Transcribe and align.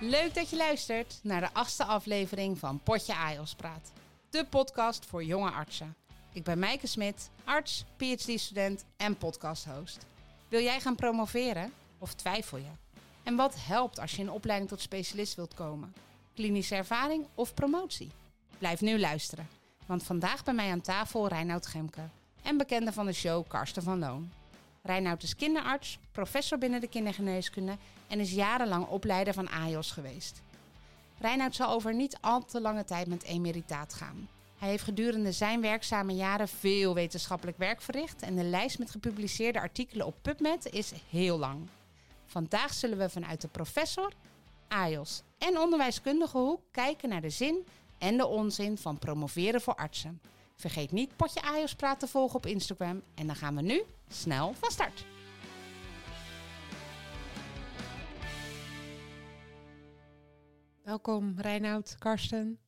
Leuk 0.00 0.34
dat 0.34 0.50
je 0.50 0.56
luistert 0.56 1.18
naar 1.22 1.40
de 1.40 1.52
achtste 1.52 1.84
aflevering 1.84 2.58
van 2.58 2.80
Potje 2.82 3.14
AIOS 3.16 3.54
Praat. 3.54 3.92
De 4.30 4.44
podcast 4.44 5.04
voor 5.04 5.24
jonge 5.24 5.50
artsen. 5.50 5.94
Ik 6.32 6.44
ben 6.44 6.58
Mijke 6.58 6.86
Smit, 6.86 7.30
arts, 7.44 7.84
PhD-student 7.96 8.84
en 8.96 9.16
podcasthost. 9.16 10.06
Wil 10.48 10.60
jij 10.60 10.80
gaan 10.80 10.94
promoveren 10.94 11.72
of 11.98 12.14
twijfel 12.14 12.58
je? 12.58 12.70
En 13.22 13.36
wat 13.36 13.54
helpt 13.58 14.00
als 14.00 14.16
je 14.16 14.22
in 14.22 14.30
opleiding 14.30 14.70
tot 14.70 14.80
specialist 14.80 15.34
wilt 15.34 15.54
komen? 15.54 15.94
Klinische 16.34 16.74
ervaring 16.74 17.26
of 17.34 17.54
promotie? 17.54 18.10
Blijf 18.58 18.80
nu 18.80 18.98
luisteren, 18.98 19.48
want 19.86 20.02
vandaag 20.02 20.44
bij 20.44 20.54
mij 20.54 20.70
aan 20.70 20.80
tafel 20.80 21.28
Reinoud 21.28 21.66
Gemke 21.66 22.08
en 22.42 22.56
bekende 22.56 22.92
van 22.92 23.06
de 23.06 23.12
show 23.12 23.48
Karsten 23.48 23.82
van 23.82 23.98
Loon. 23.98 24.30
Reinoud 24.86 25.22
is 25.22 25.36
kinderarts, 25.36 25.98
professor 26.12 26.58
binnen 26.58 26.80
de 26.80 26.88
kindergeneeskunde 26.88 27.76
en 28.06 28.20
is 28.20 28.32
jarenlang 28.32 28.86
opleider 28.86 29.34
van 29.34 29.48
AIOS 29.48 29.90
geweest. 29.90 30.42
Reinoud 31.18 31.54
zal 31.54 31.70
over 31.70 31.94
niet 31.94 32.18
al 32.20 32.44
te 32.44 32.60
lange 32.60 32.84
tijd 32.84 33.06
met 33.06 33.22
emeritaat 33.22 33.94
gaan. 33.94 34.28
Hij 34.58 34.68
heeft 34.68 34.84
gedurende 34.84 35.32
zijn 35.32 35.60
werkzame 35.60 36.14
jaren 36.14 36.48
veel 36.48 36.94
wetenschappelijk 36.94 37.58
werk 37.58 37.80
verricht 37.80 38.22
en 38.22 38.36
de 38.36 38.44
lijst 38.44 38.78
met 38.78 38.90
gepubliceerde 38.90 39.60
artikelen 39.60 40.06
op 40.06 40.16
PubMed 40.22 40.72
is 40.72 40.92
heel 41.10 41.38
lang. 41.38 41.68
Vandaag 42.26 42.74
zullen 42.74 42.98
we 42.98 43.10
vanuit 43.10 43.40
de 43.40 43.48
professor, 43.48 44.12
AIOS 44.68 45.22
en 45.38 45.58
onderwijskundige 45.58 46.38
hoek 46.38 46.60
kijken 46.70 47.08
naar 47.08 47.20
de 47.20 47.30
zin 47.30 47.66
en 47.98 48.16
de 48.16 48.26
onzin 48.26 48.78
van 48.78 48.98
promoveren 48.98 49.60
voor 49.60 49.74
artsen. 49.74 50.20
Vergeet 50.56 50.92
niet 50.92 51.16
Potje 51.16 51.42
AIOS 51.42 51.74
Praat 51.74 52.00
te 52.00 52.06
volgen 52.06 52.36
op 52.36 52.46
Instagram 52.46 53.02
en 53.14 53.26
dan 53.26 53.36
gaan 53.36 53.56
we 53.56 53.62
nu 53.62 53.82
snel 54.08 54.54
van 54.54 54.70
start. 54.70 55.04
Welkom 60.82 61.40
Reinoud, 61.40 61.96
Karsten. 61.98 62.46
Leuk 62.46 62.58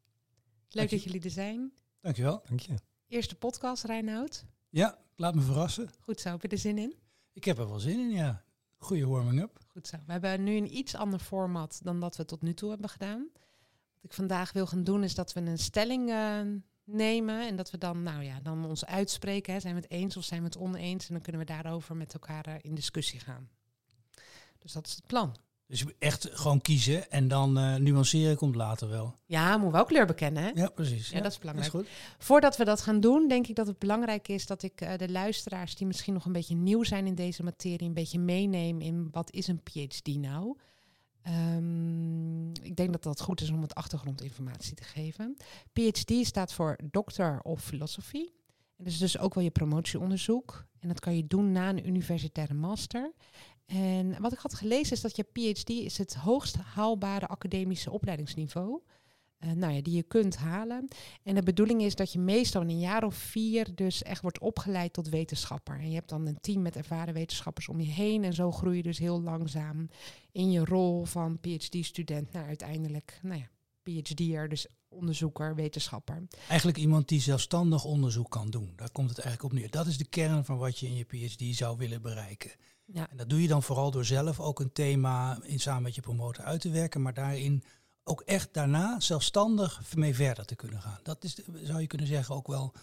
Dank 0.69 0.89
je. 0.89 0.97
dat 0.97 1.05
jullie 1.05 1.23
er 1.23 1.31
zijn. 1.31 1.73
Dankjewel. 2.01 2.43
Dank 2.49 2.61
je. 2.61 2.75
Eerste 3.07 3.35
podcast, 3.35 3.85
Reinoud. 3.85 4.45
Ja, 4.69 4.99
laat 5.17 5.35
me 5.35 5.41
verrassen. 5.41 5.91
Goed 6.01 6.21
zo, 6.21 6.31
heb 6.31 6.43
je 6.43 6.49
er 6.49 6.59
zin 6.59 6.79
in? 6.79 6.95
Ik 7.33 7.45
heb 7.45 7.59
er 7.59 7.69
wel 7.69 7.79
zin 7.79 7.99
in, 7.99 8.11
ja. 8.11 8.45
Goeie 8.77 9.07
warming-up. 9.07 9.59
Goed 9.67 9.87
zo. 9.87 9.97
We 10.07 10.13
hebben 10.13 10.45
nu 10.45 10.57
een 10.57 10.77
iets 10.77 10.95
ander 10.95 11.19
format 11.19 11.81
dan 11.83 12.01
dat 12.01 12.17
we 12.17 12.25
tot 12.25 12.43
nu 12.43 12.55
toe 12.55 12.71
hebben 12.71 12.89
gedaan. 12.89 13.29
Wat 13.95 14.05
ik 14.05 14.13
vandaag 14.13 14.53
wil 14.53 14.67
gaan 14.67 14.85
doen 14.85 15.05
is 15.05 15.15
dat 15.15 15.33
we 15.33 15.41
een 15.41 15.59
stelling 15.59 16.11
eh, 16.11 16.41
nemen 16.89 17.47
en 17.47 17.57
dat 17.57 17.71
we 17.71 17.79
dan, 17.79 18.03
nou 18.03 18.23
ja, 18.23 18.41
dan 18.43 18.65
ons 18.65 18.87
uitspreken. 18.87 19.53
Hè. 19.53 19.61
Zijn 19.61 19.75
we 19.75 19.81
het 19.81 19.91
eens 19.91 20.17
of 20.17 20.25
zijn 20.25 20.41
we 20.41 20.47
het 20.47 20.57
oneens? 20.59 21.07
En 21.09 21.13
dan 21.15 21.23
kunnen 21.23 21.41
we 21.41 21.47
daarover 21.53 21.97
met 21.97 22.13
elkaar 22.13 22.47
eh, 22.47 22.55
in 22.61 22.75
discussie 22.75 23.21
gaan. 23.21 23.49
Dus 24.59 24.73
dat 24.73 24.87
is 24.87 24.95
het 24.95 25.07
plan. 25.07 25.37
Dus 25.67 25.85
echt 25.99 26.29
gewoon 26.33 26.61
kiezen 26.61 27.11
en 27.11 27.29
dan 27.29 27.59
eh, 27.59 27.75
nuanceren 27.75 28.37
komt 28.37 28.55
later 28.55 28.89
wel. 28.89 29.15
Ja, 29.27 29.51
moeten 29.51 29.67
we 29.67 29.73
wel 29.73 29.85
kleur 29.85 30.07
bekennen, 30.07 30.43
hè? 30.43 30.51
Ja, 30.55 30.69
precies. 30.69 31.11
Ja, 31.11 31.15
dat 31.15 31.17
is 31.17 31.23
Dat 31.23 31.33
is 31.33 31.39
belangrijk. 31.39 31.71
goed. 31.71 31.87
Voordat 32.19 32.57
we 32.57 32.65
dat 32.65 32.81
gaan 32.81 33.01
doen, 33.01 33.29
denk 33.29 33.47
ik 33.47 33.55
dat 33.55 33.67
het 33.67 33.79
belangrijk 33.79 34.29
is 34.29 34.47
dat 34.47 34.63
ik 34.63 34.81
eh, 34.81 34.97
de 34.99 35.11
luisteraars 35.11 35.75
die 35.77 35.87
misschien 35.87 36.15
nog 36.15 36.25
een 36.25 36.33
beetje 36.33 36.55
nieuw 36.55 36.85
zijn 36.85 37.07
in 37.07 37.15
deze 37.15 37.43
materie, 37.43 37.89
een 37.89 37.95
beetje 37.95 38.19
meeneem 38.19 38.81
in 38.81 39.09
wat 39.11 39.33
is 39.33 39.47
een 39.47 39.63
PhD 39.63 40.07
nou. 40.07 40.57
Ehm, 41.23 42.49
ik 42.51 42.77
denk 42.77 42.93
dat 42.93 43.03
dat 43.03 43.21
goed 43.21 43.41
is 43.41 43.51
om 43.51 43.63
het 43.63 43.75
achtergrondinformatie 43.75 44.75
te 44.75 44.85
geven. 44.85 45.37
PhD 45.73 46.27
staat 46.27 46.53
voor 46.53 46.79
Doctor 46.91 47.41
of 47.43 47.65
Philosophy. 47.65 48.27
En 48.77 48.85
dat 48.85 48.93
is 48.93 48.99
dus 48.99 49.19
ook 49.19 49.35
wel 49.35 49.45
je 49.45 49.51
promotieonderzoek. 49.51 50.67
En 50.81 50.89
dat 50.89 51.01
kan 51.01 51.17
je 51.17 51.27
doen 51.27 51.53
na 51.53 51.69
een 51.69 51.89
universitaire 51.89 52.55
master. 52.55 53.13
En 53.67 54.21
wat 54.21 54.33
ik 54.33 54.39
had 54.39 54.55
gelezen 54.55 54.93
is 54.93 55.01
dat 55.01 55.17
je 55.17 55.23
PhD 55.33 55.69
is 55.69 55.99
het 55.99 56.15
hoogst 56.15 56.57
haalbare 56.57 57.27
academische 57.27 57.91
opleidingsniveau. 57.91 58.81
Eh, 59.39 59.51
nou 59.51 59.73
ja, 59.73 59.83
die 59.83 59.97
je 59.97 60.03
kunt 60.03 60.37
halen. 60.37 60.89
En 61.23 61.35
de 61.35 61.43
bedoeling 61.43 61.83
is 61.83 61.95
dat 61.95 62.13
je 62.13 62.19
meestal 62.19 62.63
in 62.63 62.69
een 62.69 62.79
jaar 62.79 63.05
of 63.05 63.15
vier 63.15 63.75
dus 63.75 64.03
echt 64.03 64.23
wordt 64.23 64.39
opgeleid 64.39 64.93
tot 64.93 65.09
wetenschapper. 65.09 65.79
En 65.79 65.89
je 65.89 65.95
hebt 65.95 66.09
dan 66.09 66.27
een 66.27 66.41
team 66.41 66.63
met 66.63 66.77
ervaren 66.77 67.15
wetenschappers 67.15 67.69
om 67.69 67.81
je 67.81 67.91
heen. 67.91 68.25
En 68.25 68.33
zo 68.33 68.53
groei 68.53 68.77
je 68.77 68.83
dus 68.83 68.99
heel 68.99 69.23
langzaam 69.23 69.89
in 70.33 70.51
je 70.51 70.65
rol 70.65 71.05
van 71.05 71.39
PhD-student 71.41 72.33
naar 72.33 72.47
uiteindelijk, 72.47 73.21
nou 73.23 73.41
ja, 73.41 73.49
PhD'er, 73.83 74.49
dus 74.49 74.67
onderzoeker, 74.89 75.55
wetenschapper. 75.55 76.23
Eigenlijk 76.49 76.79
iemand 76.79 77.09
die 77.09 77.21
zelfstandig 77.21 77.85
onderzoek 77.85 78.31
kan 78.31 78.51
doen. 78.51 78.73
Daar 78.77 78.91
komt 78.91 79.09
het 79.09 79.19
eigenlijk 79.19 79.53
op 79.53 79.61
neer. 79.61 79.71
Dat 79.71 79.87
is 79.87 79.99
de 79.99 80.09
kern 80.09 80.45
van 80.45 80.59
wat 80.59 80.79
je 80.79 80.87
in 80.87 80.95
je 80.95 81.05
PhD 81.05 81.57
zou 81.57 81.77
willen 81.77 82.03
bereiken. 82.03 82.51
Ja. 82.85 83.11
En 83.11 83.17
dat 83.17 83.29
doe 83.29 83.43
je 83.43 83.49
dan 83.49 83.63
vooral 83.63 83.91
door 83.91 84.05
zelf 84.05 84.41
ook 84.41 84.61
een 84.61 84.73
thema 84.73 85.39
in 85.43 85.61
samen 85.61 85.83
met 85.83 85.95
je 85.95 86.01
promotor 86.01 86.45
uit 86.45 86.61
te 86.61 86.71
werken, 86.71 87.03
maar 87.03 87.15
daarin 87.15 87.63
ook 88.09 88.21
echt 88.21 88.55
daarna 88.55 89.01
zelfstandig 89.01 89.95
mee 89.95 90.15
verder 90.15 90.45
te 90.45 90.57
kunnen 90.57 90.81
gaan. 90.81 90.99
Dat 91.03 91.25
is, 91.25 91.39
zou 91.63 91.81
je 91.81 91.87
kunnen 91.87 92.07
zeggen, 92.07 92.35
ook 92.35 92.47
wel 92.47 92.75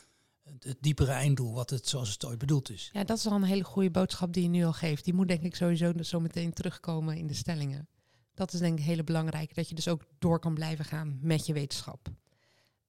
het, 0.44 0.78
diepere 0.80 1.12
einddoel, 1.12 1.54
wat 1.54 1.70
het 1.70 1.88
zoals 1.88 2.10
het 2.10 2.26
ooit 2.26 2.38
bedoeld 2.38 2.70
is. 2.70 2.90
Ja, 2.94 3.04
dat 3.04 3.18
is 3.18 3.26
al 3.26 3.36
een 3.36 3.44
hele 3.44 3.64
goede 3.64 3.92
boodschap 3.92 4.34
die 4.34 4.44
je 4.44 4.50
nu 4.50 4.64
al 4.66 4.74
geeft. 4.74 5.04
Die 5.04 5.14
moet 5.14 5.28
denk 5.28 5.42
ik 5.42 5.56
sowieso 5.56 5.94
zo 6.02 6.20
meteen 6.20 6.54
terugkomen 6.54 7.18
in 7.18 7.28
de 7.28 7.34
stellingen. 7.34 7.88
Dat 8.34 8.54
is 8.54 8.60
denk 8.60 8.80
ik 8.80 8.86
hele 8.86 9.04
belangrijke, 9.04 9.54
dat 9.54 9.70
je 9.70 9.76
dus 9.76 9.88
ook 9.88 10.06
door 10.20 10.40
kan 10.40 10.54
blijven 10.54 10.86
gaan 10.86 11.18
met 11.22 11.46
je 11.46 11.54
wetenschap. 11.54 12.08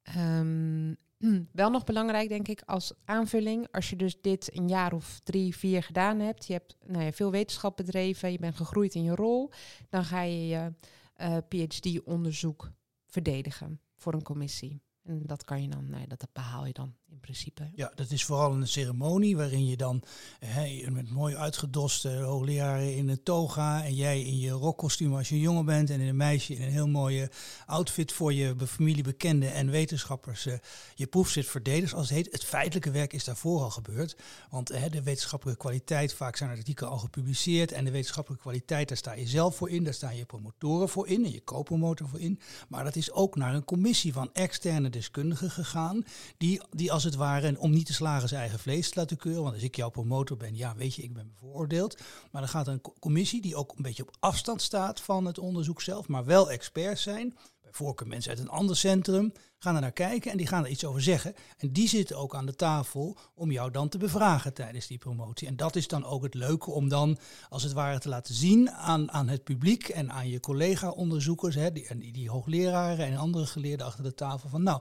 Ehm, 0.03 0.94
wel 1.53 1.70
nog 1.70 1.84
belangrijk 1.84 2.28
denk 2.28 2.48
ik 2.48 2.62
als 2.66 2.92
aanvulling, 3.04 3.68
als 3.70 3.91
je 3.91 3.97
dus 3.97 4.20
dit 4.20 4.56
een 4.56 4.68
jaar 4.68 4.92
of 4.92 5.18
drie, 5.24 5.56
vier 5.56 5.82
gedaan 5.82 6.18
hebt, 6.18 6.47
je 6.47 6.53
hebt 6.53 6.76
nou 6.86 7.04
ja, 7.04 7.12
veel 7.12 7.30
wetenschap 7.30 7.76
bedreven, 7.76 8.32
je 8.32 8.38
bent 8.38 8.56
gegroeid 8.56 8.94
in 8.94 9.03
je 9.03 9.14
rol, 9.14 9.50
dan 9.88 10.04
ga 10.04 10.22
je 10.22 10.47
je 10.47 10.72
eh, 11.16 11.37
PhD-onderzoek 11.49 12.72
verdedigen 13.06 13.81
voor 13.97 14.15
een 14.15 14.22
commissie. 14.22 14.82
En 15.03 15.22
dat 15.27 15.44
kan 15.44 15.62
je 15.62 15.69
dan, 15.69 15.91
nou 15.91 16.00
ja, 16.00 16.06
dat 16.06 16.28
behaal 16.32 16.66
je 16.66 16.72
dan 16.72 16.97
in 17.11 17.21
principe. 17.21 17.71
Ja, 17.75 17.93
dat 17.94 18.11
is 18.11 18.25
vooral 18.25 18.53
een 18.53 18.69
ceremonie 18.69 19.37
waarin 19.37 19.67
je 19.67 19.77
dan 19.77 20.03
hè, 20.39 20.91
met 20.91 21.11
mooi 21.11 21.37
uitgedoste 21.37 22.09
hoogleraren 22.09 22.97
in 22.97 23.09
een 23.09 23.22
toga 23.22 23.84
en 23.84 23.94
jij 23.94 24.22
in 24.22 24.39
je 24.39 24.50
rockkostuum 24.50 25.15
als 25.15 25.28
je 25.28 25.41
jongen 25.41 25.65
bent 25.65 25.91
en 25.91 26.00
een 26.00 26.16
meisje 26.16 26.55
in 26.55 26.62
een 26.62 26.71
heel 26.71 26.89
mooie 26.89 27.31
outfit 27.66 28.12
voor 28.12 28.33
je 28.33 28.55
be- 28.55 28.66
familie, 28.66 29.03
bekenden 29.03 29.53
en 29.53 29.71
wetenschappers 29.71 30.47
eh, 30.47 30.55
je 30.95 31.06
proefschrift 31.06 31.50
verdedigt. 31.50 31.91
Zoals 31.91 32.09
het 32.09 32.16
heet, 32.16 32.33
het 32.33 32.45
feitelijke 32.45 32.91
werk 32.91 33.12
is 33.12 33.25
daarvoor 33.25 33.62
al 33.62 33.71
gebeurd. 33.71 34.16
Want 34.50 34.69
hè, 34.69 34.89
de 34.89 35.03
wetenschappelijke 35.03 35.61
kwaliteit, 35.61 36.15
vaak 36.15 36.37
zijn 36.37 36.50
artikelen 36.50 36.91
al 36.91 36.99
gepubliceerd 36.99 37.72
en 37.72 37.84
de 37.84 37.91
wetenschappelijke 37.91 38.45
kwaliteit, 38.45 38.89
daar 38.89 38.97
sta 38.97 39.12
je 39.12 39.27
zelf 39.27 39.56
voor 39.56 39.71
in, 39.71 39.84
daar 39.84 39.95
staan 39.95 40.16
je 40.16 40.25
promotoren 40.25 40.89
voor 40.89 41.09
in 41.09 41.25
en 41.25 41.33
je 41.33 41.45
co-promotor 41.45 42.09
voor 42.09 42.21
in. 42.21 42.41
Maar 42.69 42.84
dat 42.84 42.97
is 42.97 43.12
ook 43.12 43.37
naar 43.37 43.55
een 43.55 43.65
commissie 43.65 44.12
van 44.12 44.31
externe 44.33 44.91
deskundigen 44.91 45.50
gegaan, 45.50 46.05
die, 46.37 46.61
die 46.71 46.93
als 46.97 47.05
het 47.05 47.15
ware, 47.15 47.59
om 47.59 47.71
niet 47.71 47.87
te 47.87 47.93
slagen 47.93 48.29
zijn 48.29 48.41
eigen 48.41 48.59
vlees 48.59 48.91
te 48.91 48.99
laten 48.99 49.17
keuren, 49.17 49.43
want 49.43 49.55
als 49.55 49.62
ik 49.62 49.77
jouw 49.77 49.89
promotor 49.89 50.37
ben, 50.37 50.57
ja 50.57 50.75
weet 50.77 50.95
je, 50.95 51.03
ik 51.03 51.12
ben 51.12 51.31
bevooroordeeld. 51.33 51.99
Maar 52.31 52.41
dan 52.41 52.51
gaat 52.51 52.67
een 52.67 52.81
co- 52.81 52.95
commissie 52.99 53.43
die 53.43 53.57
ook 53.57 53.73
een 53.77 53.83
beetje 53.83 54.03
op 54.03 54.17
afstand 54.19 54.62
staat 54.62 55.01
van 55.01 55.25
het 55.25 55.39
onderzoek 55.39 55.83
zelf, 55.83 56.09
maar 56.09 56.25
wel 56.25 56.51
experts 56.51 57.03
zijn, 57.03 57.37
voorkeur 57.76 58.09
mensen 58.09 58.31
uit 58.31 58.41
een 58.41 58.48
ander 58.48 58.76
centrum, 58.76 59.32
gaan 59.59 59.75
er 59.75 59.81
naar 59.81 59.92
kijken 59.92 60.31
en 60.31 60.37
die 60.37 60.47
gaan 60.47 60.64
er 60.64 60.70
iets 60.70 60.84
over 60.84 61.03
zeggen. 61.03 61.34
En 61.59 61.72
die 61.72 61.88
zitten 61.88 62.16
ook 62.16 62.34
aan 62.34 62.47
de 62.47 62.54
tafel 62.54 63.16
om 63.34 63.50
jou 63.50 63.70
dan 63.70 63.88
te 63.88 63.98
bevragen 63.98 64.54
tijdens 64.54 64.87
die 64.87 64.98
promotie. 64.98 65.48
En 65.48 65.56
dat 65.56 65.76
is 65.76 65.88
dan 65.88 66.04
ook 66.04 66.22
het 66.22 66.34
leuke 66.34 66.70
om 66.70 66.88
dan 66.88 67.19
als 67.48 67.62
het 67.62 67.72
ware 67.72 67.98
te 67.98 68.09
laten 68.09 68.34
zien 68.34 68.70
aan, 68.70 69.12
aan 69.12 69.28
het 69.28 69.44
publiek 69.44 69.88
en 69.88 70.12
aan 70.12 70.28
je 70.28 70.41
collega-onderzoekers, 70.41 71.54
hè, 71.54 71.72
die, 71.72 72.12
die 72.12 72.31
hoogleraren 72.31 73.06
en 73.06 73.16
andere 73.16 73.47
geleerden 73.47 73.86
achter 73.86 74.04
de 74.04 74.15
tafel, 74.15 74.48
van 74.48 74.62
nou, 74.62 74.81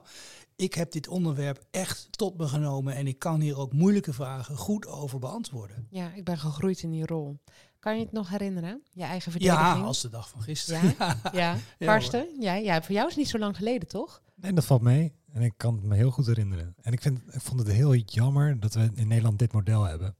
ik 0.56 0.74
heb 0.74 0.92
dit 0.92 1.08
onderwerp 1.08 1.64
echt 1.70 2.08
tot 2.10 2.38
me 2.38 2.48
genomen 2.48 2.94
en 2.94 3.06
ik 3.06 3.18
kan 3.18 3.40
hier 3.40 3.58
ook 3.58 3.72
moeilijke 3.72 4.12
vragen 4.12 4.56
goed 4.56 4.86
over 4.86 5.18
beantwoorden. 5.18 5.86
Ja, 5.90 6.12
ik 6.12 6.24
ben 6.24 6.38
gegroeid 6.38 6.82
in 6.82 6.90
die 6.90 7.06
rol. 7.06 7.38
Kan 7.78 7.98
je 7.98 8.04
het 8.04 8.12
nog 8.12 8.28
herinneren? 8.28 8.82
Je 8.92 9.02
eigen 9.02 9.30
verdediging? 9.32 9.66
Ja, 9.66 9.80
als 9.80 10.00
de 10.00 10.08
dag 10.08 10.28
van 10.28 10.42
gisteren. 10.42 10.94
Ja? 10.98 11.16
Ja. 11.32 11.56
Karsten, 11.78 12.26
jij? 12.40 12.64
Ja, 12.64 12.82
voor 12.82 12.94
jou 12.94 13.06
is 13.06 13.14
het 13.14 13.22
niet 13.22 13.30
zo 13.32 13.38
lang 13.38 13.56
geleden, 13.56 13.88
toch? 13.88 14.22
Nee, 14.34 14.52
dat 14.52 14.64
valt 14.64 14.82
mee. 14.82 15.12
En 15.32 15.42
ik 15.42 15.52
kan 15.56 15.74
het 15.74 15.84
me 15.84 15.94
heel 15.94 16.10
goed 16.10 16.26
herinneren. 16.26 16.74
En 16.80 16.92
ik, 16.92 17.02
vind, 17.02 17.18
ik 17.30 17.40
vond 17.40 17.60
het 17.60 17.68
heel 17.68 17.94
jammer 17.94 18.60
dat 18.60 18.74
we 18.74 18.90
in 18.94 19.08
Nederland 19.08 19.38
dit 19.38 19.52
model 19.52 19.82
hebben. 19.84 20.16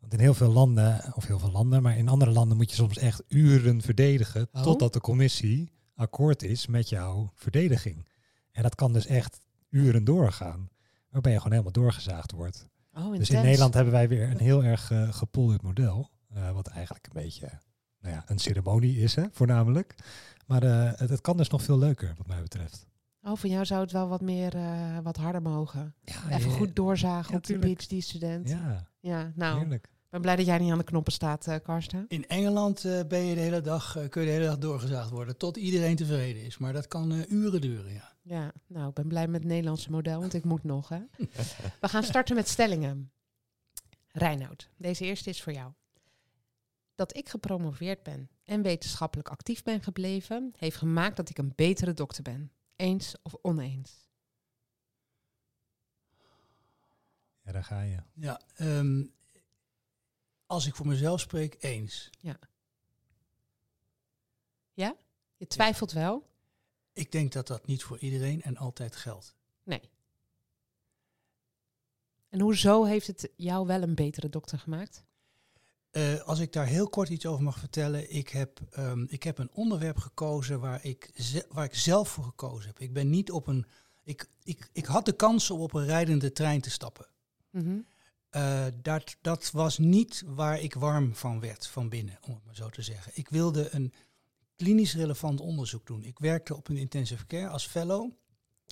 Want 0.00 0.12
in 0.12 0.18
heel 0.18 0.34
veel 0.34 0.52
landen, 0.52 1.12
of 1.14 1.26
heel 1.26 1.38
veel 1.38 1.50
landen, 1.50 1.82
maar 1.82 1.96
in 1.96 2.08
andere 2.08 2.30
landen 2.30 2.56
moet 2.56 2.70
je 2.70 2.76
soms 2.76 2.98
echt 2.98 3.22
uren 3.28 3.82
verdedigen. 3.82 4.48
Oh. 4.52 4.62
Totdat 4.62 4.92
de 4.92 5.00
commissie 5.00 5.72
akkoord 5.94 6.42
is 6.42 6.66
met 6.66 6.88
jouw 6.88 7.30
verdediging. 7.34 8.08
En 8.50 8.62
dat 8.62 8.74
kan 8.74 8.92
dus 8.92 9.06
echt 9.06 9.40
uren 9.70 10.04
doorgaan. 10.04 10.68
Waarbij 11.10 11.32
je 11.32 11.38
gewoon 11.38 11.52
helemaal 11.52 11.72
doorgezaagd 11.72 12.32
wordt. 12.32 12.68
Oh, 12.94 13.16
Dus 13.16 13.30
in 13.30 13.42
Nederland 13.42 13.74
hebben 13.74 13.92
wij 13.92 14.08
weer 14.08 14.30
een 14.30 14.38
heel 14.40 14.64
erg 14.64 14.90
uh, 14.90 15.12
gepolderd 15.12 15.62
model. 15.62 16.10
Uh, 16.36 16.50
wat 16.50 16.66
eigenlijk 16.66 17.06
een 17.06 17.22
beetje 17.22 17.50
nou 18.00 18.14
ja, 18.14 18.22
een 18.26 18.38
ceremonie 18.38 18.98
is, 18.98 19.14
hè, 19.14 19.24
voornamelijk. 19.30 19.94
Maar 20.46 20.64
uh, 20.64 20.90
het, 20.94 21.10
het, 21.10 21.20
kan 21.20 21.36
dus 21.36 21.48
nog 21.48 21.62
veel 21.62 21.78
leuker, 21.78 22.14
wat 22.16 22.26
mij 22.26 22.42
betreft. 22.42 22.86
Oh, 23.22 23.36
van 23.36 23.50
jou 23.50 23.64
zou 23.64 23.80
het 23.80 23.92
wel 23.92 24.08
wat 24.08 24.20
meer, 24.20 24.56
wat 25.02 25.16
harder 25.16 25.42
mogen. 25.42 25.94
Ja, 26.00 26.30
Even 26.30 26.50
ja, 26.50 26.56
goed 26.56 26.76
doorzagen 26.76 27.30
ja, 27.30 27.36
op 27.36 27.46
de 27.46 27.58
PhD-student. 27.58 28.48
Ja, 28.48 28.88
ja, 29.00 29.32
nou. 29.34 29.58
heerlijk. 29.58 29.88
ben 30.08 30.20
blij 30.20 30.36
dat 30.36 30.46
jij 30.46 30.58
niet 30.58 30.72
aan 30.72 30.78
de 30.78 30.84
knoppen 30.84 31.12
staat, 31.12 31.46
uh, 31.46 31.54
Karsten. 31.62 32.04
In 32.08 32.28
Engeland 32.28 32.84
uh, 32.84 33.00
ben 33.08 33.24
je 33.24 33.34
de 33.34 33.40
hele 33.40 33.60
dag, 33.60 33.96
uh, 33.96 34.08
kun 34.08 34.20
je 34.20 34.26
de 34.26 34.32
hele 34.32 34.46
dag 34.46 34.58
doorgezaagd 34.58 35.10
worden 35.10 35.36
tot 35.36 35.56
iedereen 35.56 35.96
tevreden 35.96 36.42
is. 36.42 36.58
Maar 36.58 36.72
dat 36.72 36.88
kan 36.88 37.24
uren 37.28 37.60
duren, 37.60 37.92
ja. 37.92 38.12
Ja, 38.22 38.52
nou, 38.66 38.88
ik 38.88 38.94
ben 38.94 39.08
blij 39.08 39.26
met 39.26 39.40
het 39.40 39.50
Nederlandse 39.50 39.90
model, 39.90 40.20
want 40.20 40.34
ik 40.34 40.44
moet 40.44 40.64
nog. 40.64 40.88
Hè. 40.88 40.98
We 41.80 41.88
gaan 41.88 42.02
starten 42.02 42.36
met 42.36 42.48
stellingen. 42.48 43.12
Reinoud, 44.08 44.70
deze 44.76 45.04
eerste 45.04 45.30
is 45.30 45.42
voor 45.42 45.52
jou. 45.52 45.72
Dat 46.94 47.16
ik 47.16 47.28
gepromoveerd 47.28 48.02
ben 48.02 48.30
en 48.44 48.62
wetenschappelijk 48.62 49.28
actief 49.28 49.62
ben 49.62 49.82
gebleven, 49.82 50.52
heeft 50.56 50.76
gemaakt 50.76 51.16
dat 51.16 51.28
ik 51.28 51.38
een 51.38 51.52
betere 51.54 51.94
dokter 51.94 52.22
ben. 52.22 52.52
Eens 52.76 53.14
of 53.22 53.34
oneens? 53.42 54.08
Ja, 57.42 57.52
daar 57.52 57.64
ga 57.64 57.80
je. 57.80 58.02
Ja, 58.12 58.40
um, 58.60 59.12
als 60.46 60.66
ik 60.66 60.74
voor 60.74 60.86
mezelf 60.86 61.20
spreek, 61.20 61.56
eens. 61.58 62.10
Ja. 62.20 62.38
Ja? 64.72 64.96
Je 65.36 65.46
twijfelt 65.46 65.92
wel? 65.92 66.30
Ik 66.92 67.12
denk 67.12 67.32
dat 67.32 67.46
dat 67.46 67.66
niet 67.66 67.82
voor 67.82 67.98
iedereen 67.98 68.42
en 68.42 68.56
altijd 68.56 68.96
geldt. 68.96 69.36
Nee. 69.62 69.90
En 72.28 72.40
hoezo 72.40 72.84
heeft 72.84 73.06
het 73.06 73.30
jou 73.36 73.66
wel 73.66 73.82
een 73.82 73.94
betere 73.94 74.28
dokter 74.28 74.58
gemaakt? 74.58 75.04
Uh, 75.96 76.20
als 76.20 76.38
ik 76.38 76.52
daar 76.52 76.66
heel 76.66 76.88
kort 76.88 77.08
iets 77.08 77.26
over 77.26 77.42
mag 77.42 77.58
vertellen. 77.58 78.14
Ik 78.14 78.28
heb, 78.28 78.60
um, 78.78 79.06
ik 79.08 79.22
heb 79.22 79.38
een 79.38 79.50
onderwerp 79.52 79.98
gekozen 79.98 80.60
waar 80.60 80.84
ik, 80.84 81.10
waar 81.48 81.64
ik 81.64 81.74
zelf 81.74 82.08
voor 82.08 82.24
gekozen 82.24 82.66
heb. 82.66 82.80
Ik 82.80 82.92
ben 82.92 83.10
niet 83.10 83.30
op 83.30 83.46
een. 83.46 83.66
Ik, 84.02 84.28
ik, 84.42 84.70
ik 84.72 84.84
had 84.84 85.04
de 85.04 85.12
kans 85.12 85.50
om 85.50 85.60
op 85.60 85.74
een 85.74 85.86
rijdende 85.86 86.32
trein 86.32 86.60
te 86.60 86.70
stappen. 86.70 87.06
Mm 87.50 87.62
-hmm. 87.62 87.86
Uh, 88.36 88.64
dat, 88.82 89.16
dat 89.20 89.50
was 89.50 89.78
niet 89.78 90.22
waar 90.26 90.60
ik 90.60 90.74
warm 90.74 91.14
van 91.14 91.40
werd 91.40 91.66
van 91.66 91.88
binnen, 91.88 92.18
om 92.20 92.34
het 92.34 92.44
maar 92.44 92.54
zo 92.54 92.68
te 92.68 92.82
zeggen. 92.82 93.12
Ik 93.14 93.28
wilde 93.28 93.68
een 93.74 93.92
klinisch 94.56 94.94
relevant 94.94 95.40
onderzoek 95.40 95.86
doen. 95.86 96.04
Ik 96.04 96.18
werkte 96.18 96.56
op 96.56 96.68
een 96.68 96.76
intensive 96.76 97.26
care 97.26 97.48
als 97.48 97.66
fellow. 97.66 98.10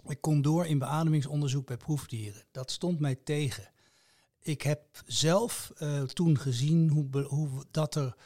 Ik 0.06 0.20
kon 0.20 0.42
door 0.42 0.66
in 0.66 0.78
beademingsonderzoek 0.78 1.66
bij 1.66 1.76
proefdieren. 1.76 2.44
Dat 2.50 2.70
stond 2.70 3.00
mij 3.00 3.14
tegen. 3.14 3.70
Ik 4.42 4.62
heb 4.62 5.02
zelf 5.06 5.72
uh, 5.78 6.02
toen 6.02 6.38
gezien 6.38 6.88
hoe, 6.88 7.22
hoe 7.22 7.64
dat 7.70 7.94
er 7.94 8.16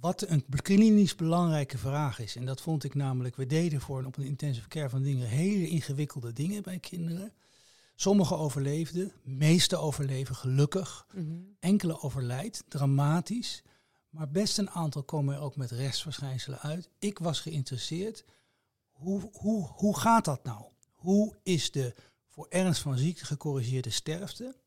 wat 0.00 0.28
een 0.28 0.44
klinisch 0.62 1.14
belangrijke 1.14 1.78
vraag 1.78 2.18
is. 2.18 2.36
En 2.36 2.44
dat 2.44 2.60
vond 2.60 2.84
ik 2.84 2.94
namelijk, 2.94 3.36
we 3.36 3.46
deden 3.46 3.80
voor 3.80 4.04
op 4.04 4.16
een 4.16 4.24
intensive 4.24 4.68
care 4.68 4.88
van 4.88 5.02
dingen 5.02 5.26
hele 5.26 5.68
ingewikkelde 5.68 6.32
dingen 6.32 6.62
bij 6.62 6.78
kinderen. 6.78 7.32
Sommigen 7.94 8.38
overleefden, 8.38 9.12
meeste 9.22 9.76
overleven 9.76 10.34
gelukkig. 10.34 11.06
Mm 11.12 11.48
Enkele 11.60 12.00
overlijdt, 12.00 12.64
dramatisch. 12.68 13.62
Maar 14.10 14.30
best 14.30 14.58
een 14.58 14.70
aantal 14.70 15.02
komen 15.02 15.34
er 15.34 15.40
ook 15.40 15.56
met 15.56 15.70
restverschijnselen 15.70 16.60
uit. 16.60 16.88
Ik 16.98 17.18
was 17.18 17.40
geïnteresseerd, 17.40 18.24
hoe, 18.90 19.30
hoe, 19.32 19.66
hoe 19.66 19.98
gaat 19.98 20.24
dat 20.24 20.44
nou? 20.44 20.64
Hoe 20.92 21.36
is 21.42 21.70
de 21.70 21.94
voor 22.26 22.46
ernst 22.48 22.82
van 22.82 22.98
ziekte 22.98 23.24
gecorrigeerde 23.24 23.90
sterfte? 23.90 24.59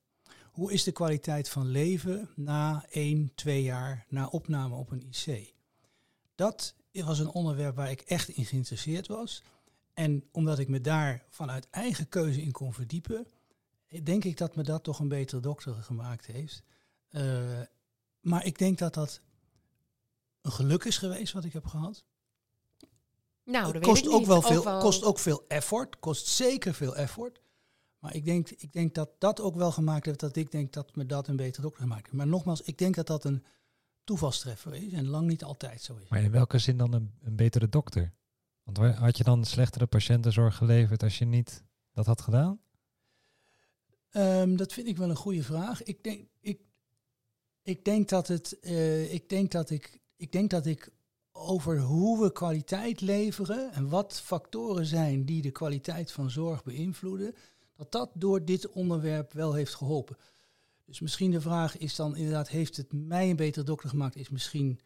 Hoe 0.54 0.72
is 0.72 0.84
de 0.84 0.92
kwaliteit 0.92 1.50
van 1.50 1.68
leven 1.68 2.30
na 2.36 2.86
één, 2.90 3.32
twee 3.36 3.64
jaar 3.64 4.06
na 4.10 4.28
opname 4.28 4.76
op 4.76 4.92
een 4.92 5.12
IC? 5.12 5.54
Dat 6.36 6.76
was 6.92 7.20
een 7.20 7.30
onderwerp 7.30 7.76
waar 7.76 7.92
ik 7.92 8.02
echt 8.02 8.30
in 8.30 8.46
geïnteresseerd 8.46 9.08
was. 9.08 9.44
En 9.94 10.24
omdat 10.32 10.60
ik 10.60 10.68
me 10.68 10.82
daar 10.82 11.26
vanuit 11.30 11.70
eigen 11.70 12.10
keuze 12.10 12.42
in 12.42 12.52
kon 12.52 12.74
verdiepen, 12.74 13.28
denk 14.04 14.24
ik 14.24 14.38
dat 14.38 14.56
me 14.56 14.64
dat 14.64 14.84
toch 14.84 15.00
een 15.00 15.08
betere 15.08 15.42
dokter 15.42 15.74
gemaakt 15.74 16.26
heeft. 16.26 16.64
Uh, 17.12 17.62
maar 18.20 18.46
ik 18.46 18.58
denk 18.58 18.78
dat 18.78 18.94
dat 18.94 19.22
een 20.42 20.52
geluk 20.52 20.84
is 20.84 20.98
geweest 20.98 21.34
wat 21.34 21.44
ik 21.44 21.54
heb 21.54 21.66
gehad. 21.66 22.04
Nou, 23.44 23.74
dat 23.74 23.82
kost 23.82 24.04
weet 24.04 24.14
ook 24.14 24.20
niet. 24.20 24.28
wel 24.28 24.42
veel, 24.42 24.78
kost 24.80 25.04
ook 25.04 25.20
veel 25.20 25.46
effort, 25.48 26.00
kost 26.00 26.28
zeker 26.28 26.74
veel 26.74 26.96
effort. 26.96 27.42
Maar 28.04 28.16
ik 28.16 28.26
denk, 28.26 28.50
ik 28.50 28.74
denk 28.74 28.96
dat 28.96 29.10
dat 29.18 29.42
ook 29.42 29.56
wel 29.56 29.72
gemaakt 29.72 30.06
heeft 30.06 30.20
dat 30.20 30.36
ik 30.36 30.52
denk 30.52 30.74
dat 30.74 30.96
me 30.96 31.06
dat 31.06 31.28
een 31.28 31.36
betere 31.36 31.62
dokter 31.62 31.82
gemaakt 31.82 32.04
heeft. 32.04 32.18
Maar 32.18 32.28
nogmaals, 32.28 32.62
ik 32.62 32.78
denk 32.78 32.96
dat 32.96 33.08
dat 33.08 33.24
een 33.24 33.44
toevalstreffer 34.04 34.74
is 34.74 34.94
en 34.94 35.08
lang 35.08 35.28
niet 35.28 35.44
altijd 35.44 35.82
zo 35.82 35.96
is. 35.96 36.10
Maar 36.10 36.24
in 36.24 36.32
welke 36.32 36.58
zin 36.58 36.78
dan 36.78 36.94
een, 36.94 37.12
een 37.22 37.36
betere 37.36 37.70
dokter? 37.70 38.14
Want 38.64 38.78
had 38.96 39.18
je 39.18 39.24
dan 39.24 39.46
slechtere 39.46 39.86
patiëntenzorg 39.86 40.56
geleverd 40.56 41.04
als 41.04 41.18
je 41.18 41.26
niet 41.26 41.64
dat 41.94 42.06
had 42.06 42.22
gedaan? 42.22 42.60
Um, 44.12 44.58
dat 44.58 44.74
vind 44.74 44.88
ik 44.88 44.98
wel 44.98 45.10
een 45.10 45.16
goede 45.16 45.44
vraag. 45.44 45.84
Ik 45.84 46.04
denk, 46.04 46.28
ik, 46.40 46.62
ik 47.62 47.86
denk 47.86 48.10
dat 48.10 48.28
het, 48.28 48.58
uh, 48.62 49.14
ik 49.14 49.30
denk 49.30 49.52
dat 49.52 49.70
ik, 49.70 50.00
ik 50.16 50.32
denk 50.32 50.50
dat 50.50 50.66
ik 50.66 50.92
over 51.32 51.80
hoe 51.80 52.22
we 52.24 52.32
kwaliteit 52.32 53.02
leveren 53.02 53.72
en 53.74 53.90
wat 53.90 54.22
factoren 54.22 54.86
zijn 54.86 55.26
die 55.26 55.42
de 55.42 55.52
kwaliteit 55.52 56.12
van 56.12 56.30
zorg 56.30 56.64
beïnvloeden, 56.64 57.36
dat 57.76 57.92
dat 57.92 58.12
door 58.14 58.46
dit 58.46 58.70
onderwerp 58.70 59.34
wel 59.34 59.54
heeft 59.54 59.76
geholpen. 59.76 60.18
Dus 60.86 61.00
misschien 61.00 61.32
de 61.32 61.42
vraag 61.42 61.78
is 61.78 61.96
dan 61.96 62.16
inderdaad, 62.16 62.50
heeft 62.50 62.78
het 62.78 62.94
mij 62.94 63.30
een 63.30 63.36
betere 63.36 63.66
dokter 63.66 63.90
gemaakt? 63.90 64.16
Is 64.16 64.30
misschien, 64.30 64.80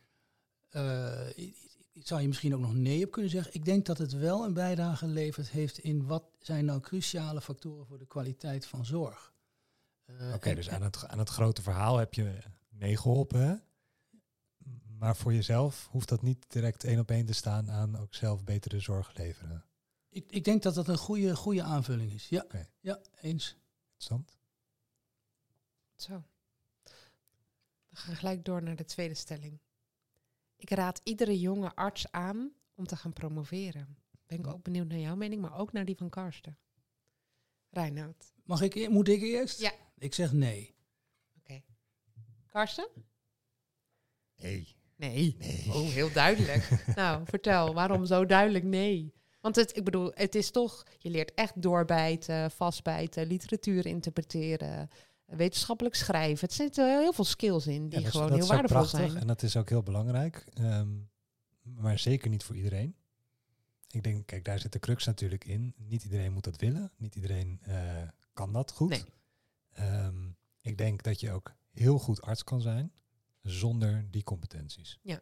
uh, 0.72 1.20
zou 1.94 2.22
je 2.22 2.28
misschien 2.28 2.54
ook 2.56 2.62
nog 2.62 2.74
nee 2.74 3.06
op 3.06 3.12
kunnen 3.12 3.32
zeggen. 3.32 3.54
Ik 3.54 3.66
denk 3.66 3.86
dat 3.86 3.98
het 3.98 4.12
wel 4.14 4.46
een 4.46 4.54
bijdrage 4.54 4.98
geleverd 4.98 5.50
heeft 5.50 5.78
in 5.78 6.06
wat 6.06 6.24
zijn 6.40 6.66
nou 6.66 6.80
cruciale 6.80 7.42
factoren 7.42 7.86
voor 7.86 7.98
de 7.98 8.08
kwaliteit 8.08 8.66
van 8.66 8.86
zorg. 8.86 9.34
Uh, 10.06 10.26
Oké, 10.26 10.36
okay, 10.36 10.56
dus 10.56 10.70
aan 10.70 10.82
het, 10.82 11.08
aan 11.08 11.20
het 11.20 11.30
grote 11.30 11.62
verhaal 11.62 11.98
heb 11.98 12.14
je 12.14 12.38
meegeholpen. 12.70 13.64
Maar 14.98 15.16
voor 15.16 15.34
jezelf 15.34 15.88
hoeft 15.92 16.10
dat 16.10 16.22
niet 16.22 16.46
direct 16.48 16.84
één 16.84 17.00
op 17.00 17.12
één 17.12 17.26
te 17.26 17.34
staan 17.34 17.72
aan 17.72 17.98
ook 17.98 18.14
zelf 18.14 18.44
betere 18.44 18.80
zorg 18.80 19.18
leveren. 19.18 19.64
Ik, 20.18 20.32
ik 20.32 20.44
denk 20.44 20.64
dat 20.64 20.76
dat 20.76 20.88
een 20.88 20.98
goede, 20.98 21.36
goede 21.36 21.64
aanvulling 21.64 22.14
is. 22.14 22.30
Ja, 22.30 22.42
okay. 22.44 22.70
ja 22.80 23.02
eens. 23.22 23.58
Interessant. 23.86 24.38
Zo. 25.96 26.24
We 27.90 27.96
gaan 27.96 28.16
gelijk 28.16 28.46
door 28.46 28.64
naar 28.64 28.76
de 28.76 28.86
tweede 28.86 29.14
stelling. 29.14 29.60
Ik 30.56 30.70
raad 30.70 31.02
iedere 31.04 31.40
jonge 31.40 31.76
arts 31.76 32.12
aan 32.12 32.52
om 32.76 32.88
te 32.88 32.96
gaan 32.96 33.14
promoveren. 33.14 33.98
Ben 34.26 34.40
ik 34.40 34.48
ook 34.48 34.64
benieuwd 34.64 34.88
naar 34.88 35.00
jouw 35.00 35.16
mening, 35.16 35.42
maar 35.42 35.58
ook 35.58 35.72
naar 35.72 35.86
die 35.86 35.98
van 35.98 36.10
Karsten. 36.10 36.58
Reinoud. 37.70 38.34
Mag 38.44 38.62
ik, 38.62 38.76
e-, 38.76 38.88
moet 38.88 39.08
ik 39.08 39.22
eerst? 39.22 39.60
Ja. 39.60 39.74
Ik 39.98 40.14
zeg 40.14 40.32
nee. 40.32 40.76
Oké. 41.38 41.40
Okay. 41.40 41.64
Karsten? 42.48 42.90
Nee. 44.36 44.76
Nee. 44.96 45.36
nee. 45.40 45.66
Oh, 45.68 45.90
heel 45.90 46.12
duidelijk. 46.12 46.84
nou, 46.96 47.26
vertel, 47.26 47.74
waarom 47.74 48.06
zo 48.06 48.26
duidelijk 48.26 48.64
nee? 48.64 49.16
Want 49.40 49.56
het, 49.56 49.78
ik 49.78 49.84
bedoel, 49.84 50.12
het 50.14 50.36
is 50.36 50.52
toch, 50.52 50.84
je 50.98 51.10
leert 51.10 51.34
echt 51.34 51.62
doorbijten, 51.62 52.52
vastbijten, 52.52 53.28
literatuur 53.28 53.86
interpreteren, 53.86 54.90
wetenschappelijk 55.26 55.96
schrijven. 55.96 56.48
Het 56.48 56.56
zitten 56.56 57.00
heel 57.00 57.14
veel 57.14 57.24
skills 57.24 57.68
in 57.68 57.90
die 57.90 58.00
ja, 58.00 58.04
dat, 58.04 58.12
gewoon 58.12 58.30
dat 58.30 58.38
heel 58.38 58.48
waardevol 58.48 58.78
prachtig, 58.78 59.00
zijn. 59.00 59.18
En 59.18 59.28
dat 59.28 59.44
is 59.44 59.56
ook 59.56 59.70
heel 59.70 59.84
belangrijk, 59.84 60.46
um, 60.60 61.10
maar 61.62 62.00
zeker 62.00 62.30
niet 62.30 62.44
voor 62.44 62.56
iedereen. 62.56 62.96
Ik 63.88 64.04
denk, 64.04 64.26
kijk, 64.26 64.46
daar 64.46 64.60
zit 64.60 64.72
de 64.72 64.80
crux 64.80 65.06
natuurlijk 65.06 65.46
in. 65.46 65.74
Niet 65.78 66.04
iedereen 66.04 66.34
moet 66.34 66.44
dat 66.44 66.56
willen, 66.56 66.92
niet 66.98 67.16
iedereen 67.16 67.62
uh, 67.68 68.02
kan 68.34 68.54
dat 68.54 68.72
goed. 68.72 68.90
Nee. 68.90 69.04
Um, 69.80 70.38
ik 70.62 70.78
denk 70.78 71.04
dat 71.04 71.20
je 71.20 71.32
ook 71.32 71.56
heel 71.72 72.00
goed 72.00 72.22
arts 72.22 72.44
kan 72.44 72.62
zijn 72.62 72.94
zonder 73.42 74.08
die 74.12 74.24
competenties. 74.24 75.00
Ja. 75.02 75.20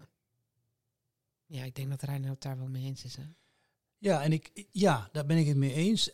Ja, 1.46 1.64
ik 1.64 1.76
denk 1.76 1.90
dat 1.90 2.02
Reinoud 2.02 2.42
daar 2.42 2.58
wel 2.58 2.68
mee 2.68 2.84
eens 2.84 3.04
is. 3.04 3.16
Hè? 3.16 3.24
Ja, 3.98 4.24
en 4.24 4.32
ik, 4.32 4.68
ja, 4.72 5.10
daar 5.12 5.26
ben 5.26 5.38
ik 5.38 5.48
het 5.48 5.58
mee 5.58 5.74
eens. 5.74 6.12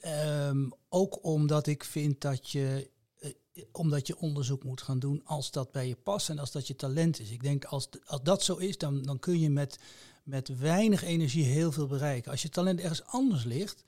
Um, 0.47 0.73
ook 0.89 1.23
omdat 1.23 1.67
ik 1.67 1.83
vind 1.83 2.21
dat 2.21 2.49
je, 2.49 2.89
uh, 3.19 3.63
omdat 3.71 4.07
je 4.07 4.17
onderzoek 4.17 4.63
moet 4.63 4.81
gaan 4.81 4.99
doen 4.99 5.21
als 5.25 5.51
dat 5.51 5.71
bij 5.71 5.87
je 5.87 5.95
past 5.95 6.29
en 6.29 6.39
als 6.39 6.51
dat 6.51 6.67
je 6.67 6.75
talent 6.75 7.19
is. 7.19 7.31
Ik 7.31 7.43
denk 7.43 7.65
als, 7.65 7.89
als 8.05 8.21
dat 8.23 8.43
zo 8.43 8.55
is, 8.55 8.77
dan, 8.77 9.03
dan 9.03 9.19
kun 9.19 9.39
je 9.39 9.49
met, 9.49 9.79
met 10.23 10.57
weinig 10.57 11.03
energie 11.03 11.43
heel 11.43 11.71
veel 11.71 11.87
bereiken. 11.87 12.31
Als 12.31 12.41
je 12.41 12.49
talent 12.49 12.79
ergens 12.79 13.05
anders 13.05 13.43
ligt, 13.43 13.83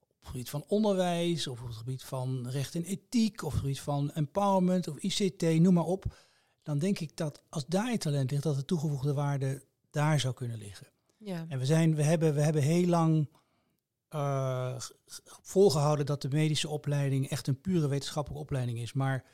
op 0.00 0.20
het 0.20 0.28
gebied 0.28 0.50
van 0.50 0.64
onderwijs, 0.66 1.46
of 1.46 1.60
op 1.60 1.66
het 1.66 1.76
gebied 1.76 2.02
van 2.02 2.48
recht 2.48 2.74
en 2.74 2.84
ethiek, 2.84 3.42
of 3.42 3.46
op 3.46 3.52
het 3.52 3.60
gebied 3.60 3.80
van 3.80 4.12
empowerment 4.12 4.88
of 4.88 4.98
ICT, 4.98 5.42
noem 5.42 5.74
maar 5.74 5.84
op, 5.84 6.04
dan 6.62 6.78
denk 6.78 6.98
ik 6.98 7.16
dat 7.16 7.42
als 7.48 7.66
daar 7.66 7.90
je 7.90 7.98
talent 7.98 8.30
ligt, 8.30 8.42
dat 8.42 8.56
de 8.56 8.64
toegevoegde 8.64 9.14
waarde 9.14 9.62
daar 9.90 10.20
zou 10.20 10.34
kunnen 10.34 10.58
liggen. 10.58 10.86
Ja. 11.24 11.46
En 11.48 11.58
we, 11.58 11.66
zijn, 11.66 11.94
we, 11.94 12.02
hebben, 12.02 12.34
we 12.34 12.40
hebben 12.40 12.62
heel 12.62 12.86
lang 12.86 13.28
uh, 14.14 14.76
volgehouden 15.42 16.06
dat 16.06 16.22
de 16.22 16.28
medische 16.28 16.68
opleiding 16.68 17.28
echt 17.28 17.46
een 17.46 17.60
pure 17.60 17.88
wetenschappelijke 17.88 18.44
opleiding 18.44 18.78
is. 18.78 18.92
Maar 18.92 19.24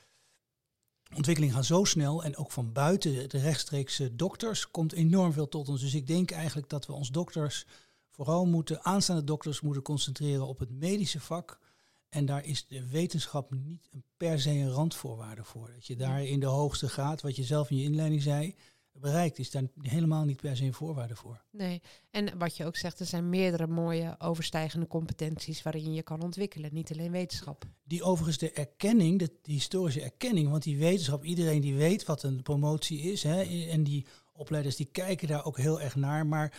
ontwikkeling 1.15 1.53
gaat 1.53 1.65
zo 1.65 1.85
snel 1.85 2.25
en 2.25 2.37
ook 2.37 2.53
van 2.53 2.73
buiten 2.73 3.29
de 3.29 3.39
rechtstreekse 3.39 4.17
dokters 4.17 4.71
komt 4.71 4.93
enorm 4.93 5.33
veel 5.33 5.49
tot 5.49 5.69
ons. 5.69 5.81
Dus 5.81 5.95
ik 5.95 6.07
denk 6.07 6.31
eigenlijk 6.31 6.69
dat 6.69 6.87
we 6.87 6.93
ons 6.93 7.11
dokters 7.11 7.67
vooral 8.09 8.47
moeten, 8.47 8.85
aanstaande 8.85 9.25
dokters 9.25 9.61
moeten 9.61 9.83
concentreren 9.83 10.47
op 10.47 10.59
het 10.59 10.71
medische 10.71 11.21
vak. 11.21 11.61
En 12.09 12.27
daar 12.27 12.45
is 12.45 12.67
de 12.67 12.89
wetenschap 12.89 13.51
niet 13.55 13.89
per 14.17 14.41
se 14.41 14.51
een 14.51 14.71
randvoorwaarde 14.71 15.45
voor. 15.45 15.71
Dat 15.75 15.87
je 15.87 15.97
daar 15.97 16.25
in 16.25 16.41
de 16.41 16.47
hoogste 16.47 16.89
graad, 16.89 17.23
wat 17.23 17.37
je 17.37 17.45
zelf 17.45 17.71
in 17.71 17.77
je 17.77 17.85
inleiding 17.85 18.23
zei, 18.23 18.55
bereikt, 19.01 19.39
is 19.39 19.51
daar 19.51 19.63
helemaal 19.81 20.25
niet 20.25 20.41
per 20.41 20.57
se 20.57 20.65
een 20.65 20.75
voorwaarde 20.75 21.17
voor. 21.17 21.43
Nee, 21.51 21.83
en 22.11 22.39
wat 22.39 22.57
je 22.57 22.65
ook 22.65 22.77
zegt, 22.77 23.01
er 23.01 23.07
zijn 23.07 23.29
meerdere 23.29 23.67
mooie 23.67 24.15
overstijgende 24.19 24.87
competenties 24.87 25.63
waarin 25.63 25.95
je 25.95 26.03
kan 26.03 26.23
ontwikkelen, 26.23 26.75
niet 26.75 26.93
alleen 26.93 27.11
wetenschap. 27.11 27.65
Die 27.85 28.03
overigens 28.03 28.39
de 28.39 28.53
erkenning, 28.53 29.19
de, 29.19 29.31
historische 29.43 30.03
erkenning, 30.03 30.51
want 30.51 30.63
die 30.63 30.79
wetenschap, 30.79 31.25
iedereen 31.25 31.61
die 31.61 31.75
weet 31.75 32.05
wat 32.05 32.23
een 32.23 32.43
promotie 32.43 33.01
is, 33.01 33.23
hè, 33.23 33.43
en 33.71 33.85
die 33.85 34.07
opleiders 34.33 34.77
die 34.77 34.89
kijken 34.93 35.29
daar 35.29 35.45
ook 35.45 35.59
heel 35.59 35.81
erg 35.81 35.97
naar, 35.97 36.27
maar 36.27 36.59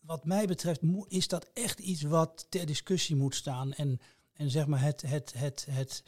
wat 0.00 0.24
mij 0.24 0.46
betreft 0.46 0.80
is 1.08 1.28
dat 1.28 1.50
echt 1.54 1.78
iets 1.78 2.02
wat 2.02 2.46
ter 2.48 2.66
discussie 2.66 3.16
moet 3.16 3.34
staan 3.34 3.72
en, 3.72 4.00
en 4.32 4.50
zeg 4.50 4.66
maar 4.66 4.82
het, 4.82 5.02
het, 5.02 5.32
het, 5.36 5.66
het 5.70 6.02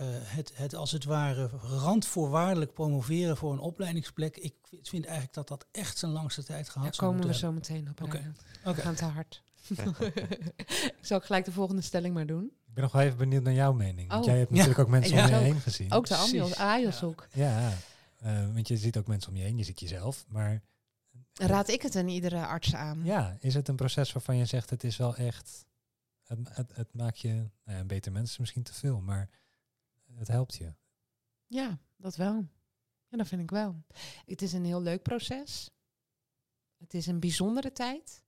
uh, 0.00 0.06
het, 0.10 0.52
het 0.54 0.74
als 0.74 0.92
het 0.92 1.04
ware 1.04 1.50
randvoorwaardelijk 1.62 2.72
promoveren 2.72 3.36
voor 3.36 3.52
een 3.52 3.58
opleidingsplek. 3.58 4.36
Ik 4.36 4.54
vind 4.82 5.04
eigenlijk 5.04 5.34
dat 5.34 5.48
dat 5.48 5.66
echt 5.70 5.98
zijn 5.98 6.12
langste 6.12 6.44
tijd 6.44 6.68
gehad 6.68 6.96
Daar 6.96 7.08
komen 7.08 7.26
we 7.26 7.34
zo 7.34 7.52
meteen 7.52 7.88
op. 7.90 8.02
Oké. 8.02 8.32
Okay. 8.62 8.74
We 8.74 8.80
gaan 8.80 8.94
te 8.94 9.04
hard. 9.04 9.42
Zal 11.00 11.18
ik 11.18 11.24
gelijk 11.24 11.44
de 11.44 11.52
volgende 11.52 11.82
stelling 11.82 12.14
maar 12.14 12.26
doen? 12.26 12.44
Ik 12.44 12.74
ben 12.74 12.82
nog 12.82 12.92
wel 12.92 13.02
even 13.02 13.18
benieuwd 13.18 13.42
naar 13.42 13.52
jouw 13.52 13.72
mening. 13.72 14.08
Want 14.08 14.20
oh. 14.20 14.30
jij 14.30 14.38
hebt 14.38 14.50
natuurlijk 14.50 14.78
ook 14.78 14.88
mensen 14.88 15.18
om 15.18 15.26
je 15.26 15.34
heen 15.34 15.60
gezien. 15.60 15.92
Ook 15.92 16.06
de 16.06 16.14
Amios, 16.14 16.56
Ajos 16.56 17.02
ook. 17.02 17.28
Ja, 17.32 17.72
uh, 18.24 18.54
want 18.54 18.68
je 18.68 18.76
ziet 18.76 18.96
ook 18.96 19.06
mensen 19.06 19.30
om 19.30 19.36
je 19.36 19.42
heen, 19.42 19.56
je 19.56 19.64
ziet 19.64 19.80
jezelf. 19.80 20.24
Maar 20.28 20.62
Raad 21.34 21.68
ik 21.68 21.82
het 21.82 21.96
aan 21.96 22.08
iedere 22.08 22.46
arts 22.46 22.74
aan? 22.74 23.00
Ja, 23.04 23.36
is 23.40 23.54
het 23.54 23.68
een 23.68 23.76
proces 23.76 24.12
waarvan 24.12 24.36
je 24.36 24.44
zegt 24.44 24.70
het 24.70 24.84
is 24.84 24.96
wel 24.96 25.16
echt... 25.16 25.66
Het, 26.24 26.38
het, 26.48 26.70
het 26.74 26.94
maakt 26.94 27.18
je 27.18 27.28
nou 27.28 27.50
ja, 27.64 27.78
een 27.78 27.86
beter 27.86 28.12
mens 28.12 28.38
misschien 28.38 28.62
te 28.62 28.74
veel, 28.74 29.00
maar 29.00 29.28
het 30.18 30.28
helpt 30.28 30.54
je. 30.54 30.74
Ja, 31.46 31.78
dat 31.96 32.16
wel. 32.16 32.46
Ja, 33.08 33.16
dat 33.16 33.28
vind 33.28 33.42
ik 33.42 33.50
wel. 33.50 33.82
Het 34.24 34.42
is 34.42 34.52
een 34.52 34.64
heel 34.64 34.82
leuk 34.82 35.02
proces. 35.02 35.70
Het 36.76 36.94
is 36.94 37.06
een 37.06 37.20
bijzondere 37.20 37.72
tijd. 37.72 38.22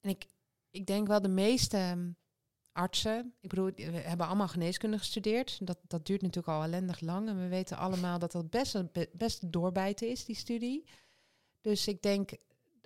En 0.00 0.10
ik, 0.10 0.26
ik 0.70 0.86
denk 0.86 1.06
wel 1.06 1.20
de 1.20 1.28
meeste 1.28 1.76
ehm, 1.76 2.10
artsen, 2.72 3.34
ik 3.40 3.48
bedoel, 3.48 3.70
we 3.74 3.82
hebben 3.82 4.26
allemaal 4.26 4.48
geneeskunde 4.48 4.98
gestudeerd. 4.98 5.66
Dat, 5.66 5.78
dat 5.86 6.06
duurt 6.06 6.22
natuurlijk 6.22 6.56
al 6.56 6.62
ellendig 6.62 7.00
lang. 7.00 7.28
En 7.28 7.40
we 7.40 7.48
weten 7.48 7.76
allemaal 7.76 8.18
dat 8.18 8.32
dat 8.32 8.50
best, 8.50 8.76
best 9.12 9.52
doorbijten 9.52 10.08
is, 10.08 10.24
die 10.24 10.36
studie. 10.36 10.84
Dus 11.60 11.86
ik 11.86 12.02
denk, 12.02 12.30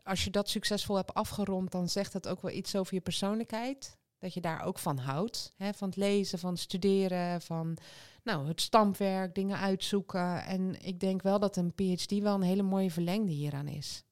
als 0.02 0.24
je 0.24 0.30
dat 0.30 0.48
succesvol 0.48 0.96
hebt 0.96 1.14
afgerond, 1.14 1.70
dan 1.70 1.88
zegt 1.88 2.12
dat 2.12 2.28
ook 2.28 2.42
wel 2.42 2.50
iets 2.50 2.76
over 2.76 2.94
je 2.94 3.00
persoonlijkheid 3.00 3.98
dat 4.18 4.34
je 4.34 4.40
daar 4.40 4.64
ook 4.64 4.78
van 4.78 4.98
houdt. 4.98 5.52
Hè, 5.56 5.72
van 5.72 5.88
het 5.88 5.96
lezen, 5.96 6.38
van 6.38 6.56
studeren, 6.56 7.40
van 7.40 7.76
nou, 8.22 8.48
het 8.48 8.60
stampwerk, 8.60 9.34
dingen 9.34 9.58
uitzoeken. 9.58 10.44
En 10.44 10.84
ik 10.84 11.00
denk 11.00 11.22
wel 11.22 11.38
dat 11.38 11.56
een 11.56 11.74
PhD 11.74 12.18
wel 12.18 12.34
een 12.34 12.42
hele 12.42 12.62
mooie 12.62 12.90
verlengde 12.90 13.32
hieraan 13.32 13.68
is. 13.68 14.04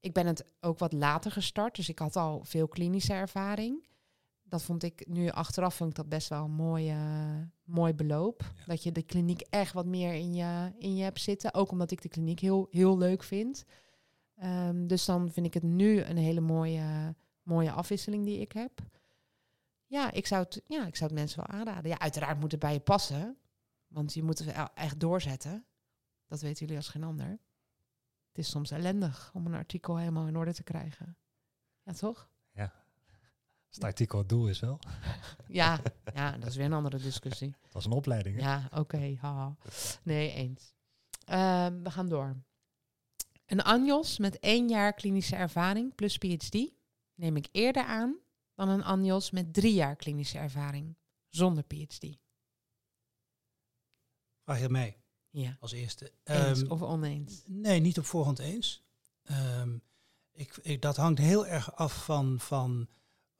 Ik 0.00 0.12
ben 0.12 0.26
het 0.26 0.44
ook 0.60 0.78
wat 0.78 0.92
later 0.92 1.30
gestart, 1.30 1.76
dus 1.76 1.88
ik 1.88 1.98
had 1.98 2.16
al 2.16 2.40
veel 2.44 2.68
klinische 2.68 3.12
ervaring. 3.12 3.86
Dat 4.48 4.62
vond 4.62 4.82
ik 4.82 5.06
nu 5.08 5.28
achteraf 5.28 5.74
vond 5.74 5.90
ik 5.90 5.96
dat 5.96 6.08
best 6.08 6.28
wel 6.28 6.44
een 6.44 6.50
mooi, 6.50 6.94
mooi 7.64 7.94
beloop. 7.94 8.52
Dat 8.66 8.82
je 8.82 8.92
de 8.92 9.02
kliniek 9.02 9.40
echt 9.40 9.72
wat 9.72 9.86
meer 9.86 10.12
in 10.12 10.34
je, 10.34 10.72
in 10.78 10.96
je 10.96 11.02
hebt 11.02 11.20
zitten. 11.20 11.54
Ook 11.54 11.70
omdat 11.70 11.90
ik 11.90 12.02
de 12.02 12.08
kliniek 12.08 12.40
heel, 12.40 12.66
heel 12.70 12.98
leuk 12.98 13.22
vind. 13.22 13.64
Um, 14.44 14.86
dus 14.86 15.04
dan 15.04 15.30
vind 15.30 15.46
ik 15.46 15.54
het 15.54 15.62
nu 15.62 16.00
een 16.00 16.16
hele 16.16 16.40
mooie, 16.40 17.14
mooie 17.46 17.70
afwisseling 17.70 18.24
die 18.24 18.40
ik 18.40 18.52
heb. 18.52 18.80
Ja, 19.86 20.12
ik 20.12 20.26
zou 20.26 20.42
het, 20.42 20.62
ja, 20.66 20.86
ik 20.86 20.96
zou 20.96 21.10
het 21.10 21.18
mensen 21.18 21.38
wel 21.46 21.58
aanraden. 21.58 21.90
Ja, 21.90 21.98
uiteraard 21.98 22.40
moet 22.40 22.50
het 22.50 22.60
bij 22.60 22.72
je 22.72 22.80
passen. 22.80 23.38
Want 23.86 24.14
je 24.14 24.22
moet 24.22 24.38
het 24.38 24.70
echt 24.74 25.00
doorzetten. 25.00 25.66
Dat 26.26 26.40
weten 26.40 26.58
jullie 26.58 26.76
als 26.76 26.88
geen 26.88 27.04
ander. 27.04 27.28
Het 28.28 28.38
is 28.38 28.50
soms 28.50 28.70
ellendig 28.70 29.30
om 29.34 29.46
een 29.46 29.54
artikel 29.54 29.96
helemaal 29.96 30.26
in 30.26 30.36
orde 30.36 30.54
te 30.54 30.62
krijgen. 30.62 31.16
Ja, 31.82 31.92
toch? 31.92 32.28
Ja. 32.52 32.72
Het 33.70 33.84
artikel 33.84 34.18
het 34.18 34.28
doel 34.28 34.48
is 34.48 34.60
wel. 34.60 34.78
ja, 35.48 35.80
ja, 36.14 36.30
dat 36.38 36.48
is 36.48 36.56
weer 36.56 36.64
een 36.64 36.72
andere 36.72 36.98
discussie. 36.98 37.54
Het 37.62 37.72
was 37.72 37.84
een 37.84 37.92
opleiding. 37.92 38.36
Hè? 38.36 38.42
Ja, 38.42 38.68
oké. 38.72 39.18
nee, 40.02 40.32
eens. 40.32 40.74
Ehm, 41.24 41.82
we 41.82 41.90
gaan 41.90 42.08
door. 42.08 42.36
Een 43.46 43.62
ANJOS 43.62 44.18
met 44.18 44.38
één 44.38 44.68
jaar 44.68 44.92
klinische 44.92 45.36
ervaring 45.36 45.94
plus 45.94 46.16
PhD 46.16 46.75
neem 47.16 47.36
ik 47.36 47.48
eerder 47.52 47.84
aan 47.84 48.16
dan 48.54 48.68
een 48.68 48.84
ANJOS 48.84 49.30
met 49.30 49.54
drie 49.54 49.74
jaar 49.74 49.96
klinische 49.96 50.38
ervaring 50.38 50.96
zonder 51.28 51.64
PhD. 51.64 52.18
Vraag 54.44 54.60
je 54.60 54.68
mij? 54.68 55.00
Ja. 55.30 55.56
Als 55.60 55.72
eerste. 55.72 56.12
Eens 56.24 56.60
um, 56.60 56.70
of 56.70 56.82
oneens? 56.82 57.42
Nee, 57.46 57.80
niet 57.80 57.98
op 57.98 58.04
voorhand 58.04 58.38
eens. 58.38 58.84
Um, 59.30 59.82
ik, 60.32 60.56
ik, 60.62 60.82
dat 60.82 60.96
hangt 60.96 61.18
heel 61.18 61.46
erg 61.46 61.74
af 61.74 62.04
van, 62.04 62.40
van 62.40 62.88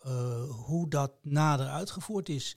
uh, 0.06 0.50
hoe 0.50 0.88
dat 0.88 1.12
nader 1.24 1.66
uitgevoerd 1.66 2.28
is. 2.28 2.56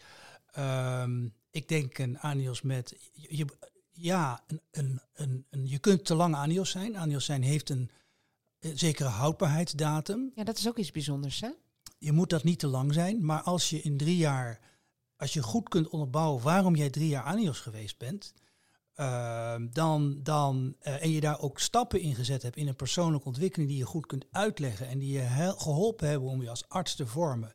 Um, 0.57 1.33
ik 1.49 1.67
denk 1.67 1.97
een 1.97 2.19
anios 2.19 2.61
met... 2.61 3.11
Je, 3.11 3.45
ja, 3.91 4.43
een, 4.47 5.01
een, 5.13 5.45
een, 5.49 5.67
je 5.67 5.79
kunt 5.79 6.05
te 6.05 6.15
lang 6.15 6.35
anios 6.35 6.69
zijn. 6.69 6.97
Anios 6.97 7.25
zijn 7.25 7.43
heeft 7.43 7.69
een 7.69 7.91
zekere 8.59 9.09
houdbaarheidsdatum. 9.09 10.31
Ja, 10.35 10.43
dat 10.43 10.57
is 10.57 10.67
ook 10.67 10.77
iets 10.77 10.91
bijzonders, 10.91 11.39
hè? 11.39 11.49
je 11.99 12.11
moet 12.11 12.29
dat 12.29 12.43
niet 12.43 12.59
te 12.59 12.67
lang 12.67 12.93
zijn, 12.93 13.25
maar 13.25 13.41
als 13.41 13.69
je 13.69 13.81
in 13.81 13.97
drie 13.97 14.17
jaar, 14.17 14.59
als 15.17 15.33
je 15.33 15.43
goed 15.43 15.69
kunt 15.69 15.89
onderbouwen 15.89 16.43
waarom 16.43 16.75
jij 16.75 16.89
drie 16.89 17.07
jaar 17.07 17.23
Anios 17.23 17.59
geweest 17.59 17.97
bent, 17.97 18.33
uh, 18.95 19.55
dan, 19.71 20.19
dan, 20.23 20.75
uh, 20.81 21.03
en 21.03 21.11
je 21.11 21.19
daar 21.19 21.39
ook 21.39 21.59
stappen 21.59 22.01
in 22.01 22.15
gezet 22.15 22.41
hebt 22.41 22.55
in 22.55 22.67
een 22.67 22.75
persoonlijke 22.75 23.27
ontwikkeling 23.27 23.69
die 23.69 23.79
je 23.79 23.85
goed 23.85 24.05
kunt 24.05 24.25
uitleggen 24.31 24.87
en 24.87 24.99
die 24.99 25.11
je 25.11 25.53
geholpen 25.57 26.07
hebben 26.07 26.29
om 26.29 26.41
je 26.41 26.49
als 26.49 26.69
arts 26.69 26.95
te 26.95 27.07
vormen, 27.07 27.51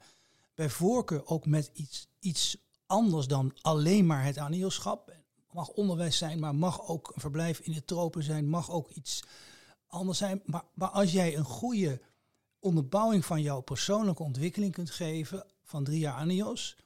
bij 0.54 0.68
voorkeur 0.68 1.26
ook 1.26 1.46
met 1.46 1.70
iets, 1.72 2.08
iets 2.20 2.56
anders 2.86 3.26
dan 3.26 3.52
alleen 3.60 4.06
maar 4.06 4.24
het 4.24 4.38
Anioschap. 4.38 5.12
Mag 5.52 5.68
onderwijs 5.68 6.18
zijn, 6.18 6.38
maar 6.38 6.54
mag 6.54 6.88
ook 6.88 7.12
een 7.14 7.20
verblijf 7.20 7.58
in 7.58 7.72
de 7.72 7.84
tropen 7.84 8.22
zijn, 8.22 8.48
mag 8.48 8.70
ook 8.70 8.90
iets 8.90 9.22
anders 9.94 10.18
zijn. 10.18 10.42
Maar, 10.44 10.64
maar 10.74 10.88
als 10.88 11.12
jij 11.12 11.36
een 11.36 11.44
goede 11.44 12.00
onderbouwing 12.58 13.24
van 13.24 13.42
jouw 13.42 13.60
persoonlijke 13.60 14.22
ontwikkeling 14.22 14.72
kunt 14.72 14.90
geven 14.90 15.46
van 15.62 15.84
drie 15.84 15.98
jaar 15.98 16.14
anios, 16.14 16.76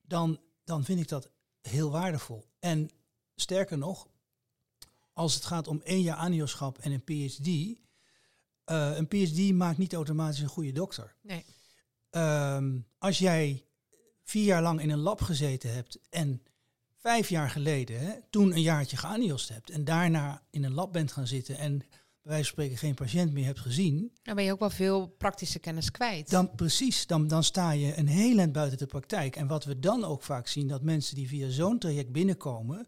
dan, 0.00 0.40
dan 0.64 0.84
vind 0.84 1.00
ik 1.00 1.08
dat 1.08 1.30
heel 1.60 1.90
waardevol. 1.90 2.44
En 2.58 2.90
sterker 3.34 3.78
nog, 3.78 4.08
als 5.12 5.34
het 5.34 5.44
gaat 5.44 5.68
om 5.68 5.80
één 5.82 6.02
jaar 6.02 6.16
anioschap 6.16 6.78
en 6.78 6.92
een 6.92 7.04
PhD, 7.04 7.46
uh, 7.46 7.76
eh, 8.64 8.96
een 8.96 9.08
PhD 9.08 9.52
maakt 9.52 9.78
niet 9.78 9.94
automatisch 9.94 10.40
een 10.40 10.48
goede 10.48 10.72
dokter. 10.72 11.14
Nee. 11.22 11.44
Um, 12.10 12.86
als 12.98 13.18
jij 13.18 13.64
vier 14.22 14.44
jaar 14.44 14.62
lang 14.62 14.80
in 14.80 14.90
een 14.90 14.98
lab 14.98 15.20
gezeten 15.20 15.74
hebt 15.74 15.98
en 16.10 16.42
vijf 16.96 17.28
jaar 17.28 17.50
geleden 17.50 18.00
hè, 18.00 18.14
toen 18.30 18.52
een 18.52 18.62
jaartje 18.62 18.96
geaniost 18.96 19.48
hebt 19.48 19.70
en 19.70 19.84
daarna 19.84 20.42
in 20.50 20.64
een 20.64 20.74
lab 20.74 20.92
bent 20.92 21.12
gaan 21.12 21.26
zitten 21.26 21.58
en 21.58 21.82
wij 22.28 22.36
van 22.36 22.46
spreken 22.46 22.76
geen 22.76 22.94
patiënt 22.94 23.32
meer 23.32 23.44
hebt 23.44 23.60
gezien. 23.60 24.12
Dan 24.22 24.34
ben 24.34 24.44
je 24.44 24.52
ook 24.52 24.58
wel 24.58 24.70
veel 24.70 25.06
praktische 25.06 25.58
kennis 25.58 25.90
kwijt. 25.90 26.30
Dan 26.30 26.54
precies, 26.54 27.06
dan, 27.06 27.26
dan 27.26 27.44
sta 27.44 27.70
je 27.70 27.96
een 27.96 28.08
heel 28.08 28.38
eind 28.38 28.52
buiten 28.52 28.78
de 28.78 28.86
praktijk. 28.86 29.36
En 29.36 29.46
wat 29.46 29.64
we 29.64 29.78
dan 29.78 30.04
ook 30.04 30.22
vaak 30.22 30.46
zien, 30.46 30.68
dat 30.68 30.82
mensen 30.82 31.14
die 31.14 31.28
via 31.28 31.50
zo'n 31.50 31.78
traject 31.78 32.12
binnenkomen, 32.12 32.86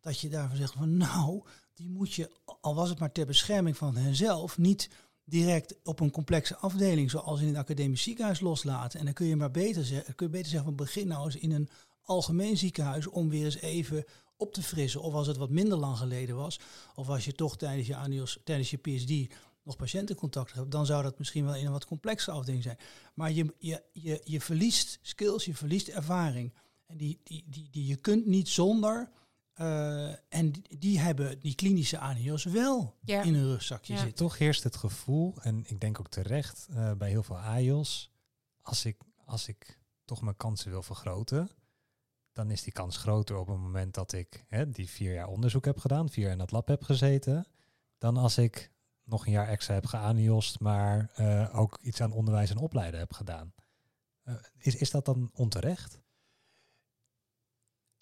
dat 0.00 0.20
je 0.20 0.28
daarvan 0.28 0.56
zegt 0.56 0.72
van 0.72 0.96
nou, 0.96 1.42
die 1.74 1.88
moet 1.88 2.14
je, 2.14 2.30
al 2.60 2.74
was 2.74 2.88
het 2.88 2.98
maar 2.98 3.12
ter 3.12 3.26
bescherming 3.26 3.76
van 3.76 3.96
henzelf, 3.96 4.58
niet 4.58 4.88
direct 5.24 5.74
op 5.84 6.00
een 6.00 6.10
complexe 6.10 6.56
afdeling 6.56 7.10
zoals 7.10 7.40
in 7.40 7.48
een 7.48 7.56
academisch 7.56 8.02
ziekenhuis 8.02 8.40
loslaten. 8.40 8.98
En 8.98 9.04
dan 9.04 9.14
kun 9.14 9.26
je 9.26 9.36
maar 9.36 9.50
beter, 9.50 9.84
zeggen, 9.84 10.14
kun 10.14 10.26
je 10.26 10.32
beter 10.32 10.50
zeggen 10.50 10.68
van 10.68 10.76
begin 10.76 11.06
nou 11.06 11.24
eens 11.24 11.36
in 11.36 11.52
een 11.52 11.68
algemeen 12.10 12.56
ziekenhuis 12.56 13.06
om 13.06 13.28
weer 13.28 13.44
eens 13.44 13.60
even 13.60 14.04
op 14.36 14.52
te 14.52 14.62
frissen. 14.62 15.02
Of 15.02 15.14
als 15.14 15.26
het 15.26 15.36
wat 15.36 15.50
minder 15.50 15.78
lang 15.78 15.96
geleden 15.96 16.36
was, 16.36 16.60
of 16.94 17.08
als 17.08 17.24
je 17.24 17.32
toch 17.32 17.56
tijdens 17.56 17.86
je 17.86 17.96
anios, 17.96 18.38
tijdens 18.44 18.70
je 18.70 18.76
PhD 18.76 19.34
nog 19.62 19.76
patiëntencontact 19.76 20.52
hebt, 20.52 20.70
dan 20.70 20.86
zou 20.86 21.02
dat 21.02 21.18
misschien 21.18 21.44
wel 21.44 21.54
in 21.54 21.66
een 21.66 21.72
wat 21.72 21.86
complexe 21.86 22.30
afdeling 22.30 22.62
zijn. 22.62 22.78
Maar 23.14 23.32
je, 23.32 23.54
je, 23.58 23.82
je, 23.92 24.20
je 24.24 24.40
verliest 24.40 24.98
skills, 25.02 25.44
je 25.44 25.54
verliest 25.54 25.88
ervaring. 25.88 26.54
En 26.86 26.96
die, 26.96 27.20
die, 27.24 27.44
die, 27.46 27.68
die 27.70 27.86
je 27.86 27.96
kunt 27.96 28.26
niet 28.26 28.48
zonder. 28.48 29.10
Uh, 29.56 30.08
en 30.08 30.50
die, 30.50 30.78
die, 30.78 30.98
hebben 30.98 31.40
die 31.40 31.54
klinische 31.54 31.98
anios 31.98 32.44
wel 32.44 32.96
ja. 33.04 33.22
in 33.22 33.34
een 33.34 33.46
rugzakje 33.46 33.96
zitten. 33.96 34.14
Toch 34.14 34.38
heerst 34.38 34.62
het 34.62 34.76
gevoel, 34.76 35.34
en 35.40 35.64
ik 35.66 35.80
denk 35.80 36.00
ook 36.00 36.08
terecht 36.08 36.66
uh, 36.70 36.92
bij 36.92 37.10
heel 37.10 37.22
veel 37.22 37.38
AIOS, 37.38 38.10
als 38.62 38.84
ik, 38.84 38.96
als 39.24 39.48
ik 39.48 39.78
toch 40.04 40.22
mijn 40.22 40.36
kansen 40.36 40.70
wil 40.70 40.82
vergroten, 40.82 41.50
dan 42.32 42.50
is 42.50 42.62
die 42.62 42.72
kans 42.72 42.96
groter 42.96 43.36
op 43.36 43.46
het 43.46 43.58
moment 43.58 43.94
dat 43.94 44.12
ik 44.12 44.44
hè, 44.48 44.70
die 44.70 44.88
vier 44.88 45.12
jaar 45.12 45.28
onderzoek 45.28 45.64
heb 45.64 45.78
gedaan, 45.78 46.10
vier 46.10 46.24
jaar 46.24 46.32
in 46.32 46.38
dat 46.38 46.50
lab 46.50 46.68
heb 46.68 46.82
gezeten, 46.82 47.46
dan 47.98 48.16
als 48.16 48.38
ik 48.38 48.70
nog 49.04 49.26
een 49.26 49.32
jaar 49.32 49.48
extra 49.48 49.74
heb 49.74 49.86
geaniost, 49.86 50.60
maar 50.60 51.10
uh, 51.18 51.58
ook 51.58 51.78
iets 51.82 52.00
aan 52.00 52.12
onderwijs 52.12 52.50
en 52.50 52.58
opleiden 52.58 53.00
heb 53.00 53.12
gedaan. 53.12 53.52
Uh, 54.24 54.34
is, 54.56 54.76
is 54.76 54.90
dat 54.90 55.04
dan 55.04 55.30
onterecht? 55.34 56.00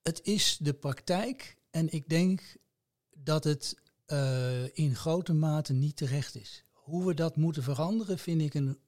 het 0.08 0.20
is 0.23 0.56
de 0.61 0.73
praktijk 0.73 1.56
en 1.70 1.92
ik 1.92 2.08
denk 2.08 2.56
dat 3.14 3.44
het 3.44 3.76
eh, 4.06 4.76
in 4.76 4.94
grote 4.94 5.32
mate 5.32 5.73
niet 5.73 5.97
terecht 5.97 6.35
is. 6.35 6.64
Hoe 6.73 7.06
we 7.06 7.14
dat 7.14 7.37
moeten 7.37 7.62
veranderen 7.62 8.18
vind 8.18 8.40
ik, 8.40 8.54
een, 8.54 8.78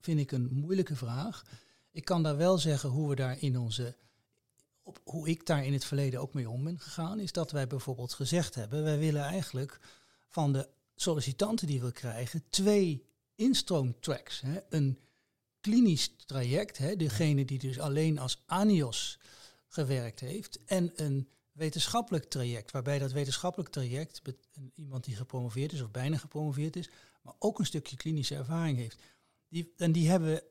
vind 0.00 0.20
ik 0.20 0.32
een 0.32 0.48
moeilijke 0.52 0.96
vraag. 0.96 1.44
Ik 1.90 2.04
kan 2.04 2.22
daar 2.22 2.36
wel 2.36 2.58
zeggen 2.58 2.90
hoe 2.90 3.08
we 3.08 3.14
daar 3.14 3.42
in 3.42 3.58
onze 3.58 3.96
hoe 5.04 5.28
ik 5.28 5.46
daar 5.46 5.64
in 5.64 5.72
het 5.72 5.84
verleden 5.84 6.20
ook 6.20 6.34
mee 6.34 6.50
om 6.50 6.64
ben 6.64 6.78
gegaan, 6.78 7.20
is 7.20 7.32
dat 7.32 7.50
wij 7.50 7.66
bijvoorbeeld 7.66 8.12
gezegd 8.12 8.54
hebben, 8.54 8.82
wij 8.82 8.98
willen 8.98 9.22
eigenlijk 9.22 9.80
van 10.28 10.52
de 10.52 10.68
sollicitanten 10.94 11.66
die 11.66 11.80
we 11.80 11.92
krijgen 11.92 12.44
twee 12.50 13.06
instroomtracks. 13.34 14.40
Hè. 14.40 14.60
Een 14.68 14.98
klinisch 15.60 16.14
traject, 16.26 16.78
hè, 16.78 16.96
degene 16.96 17.44
die 17.44 17.58
dus 17.58 17.78
alleen 17.78 18.18
als 18.18 18.42
ANIOS 18.46 19.18
gewerkt 19.68 20.20
heeft, 20.20 20.64
en 20.64 20.92
een 20.94 21.28
wetenschappelijk 21.52 22.24
traject, 22.24 22.70
waarbij 22.70 22.98
dat 22.98 23.12
wetenschappelijk 23.12 23.70
traject 23.70 24.22
iemand 24.74 25.04
die 25.04 25.16
gepromoveerd 25.16 25.72
is 25.72 25.82
of 25.82 25.90
bijna 25.90 26.16
gepromoveerd 26.16 26.76
is, 26.76 26.90
maar 27.22 27.34
ook 27.38 27.58
een 27.58 27.66
stukje 27.66 27.96
klinische 27.96 28.34
ervaring 28.34 28.78
heeft. 28.78 29.02
Die, 29.48 29.72
en 29.76 29.92
die 29.92 30.08
hebben 30.08 30.42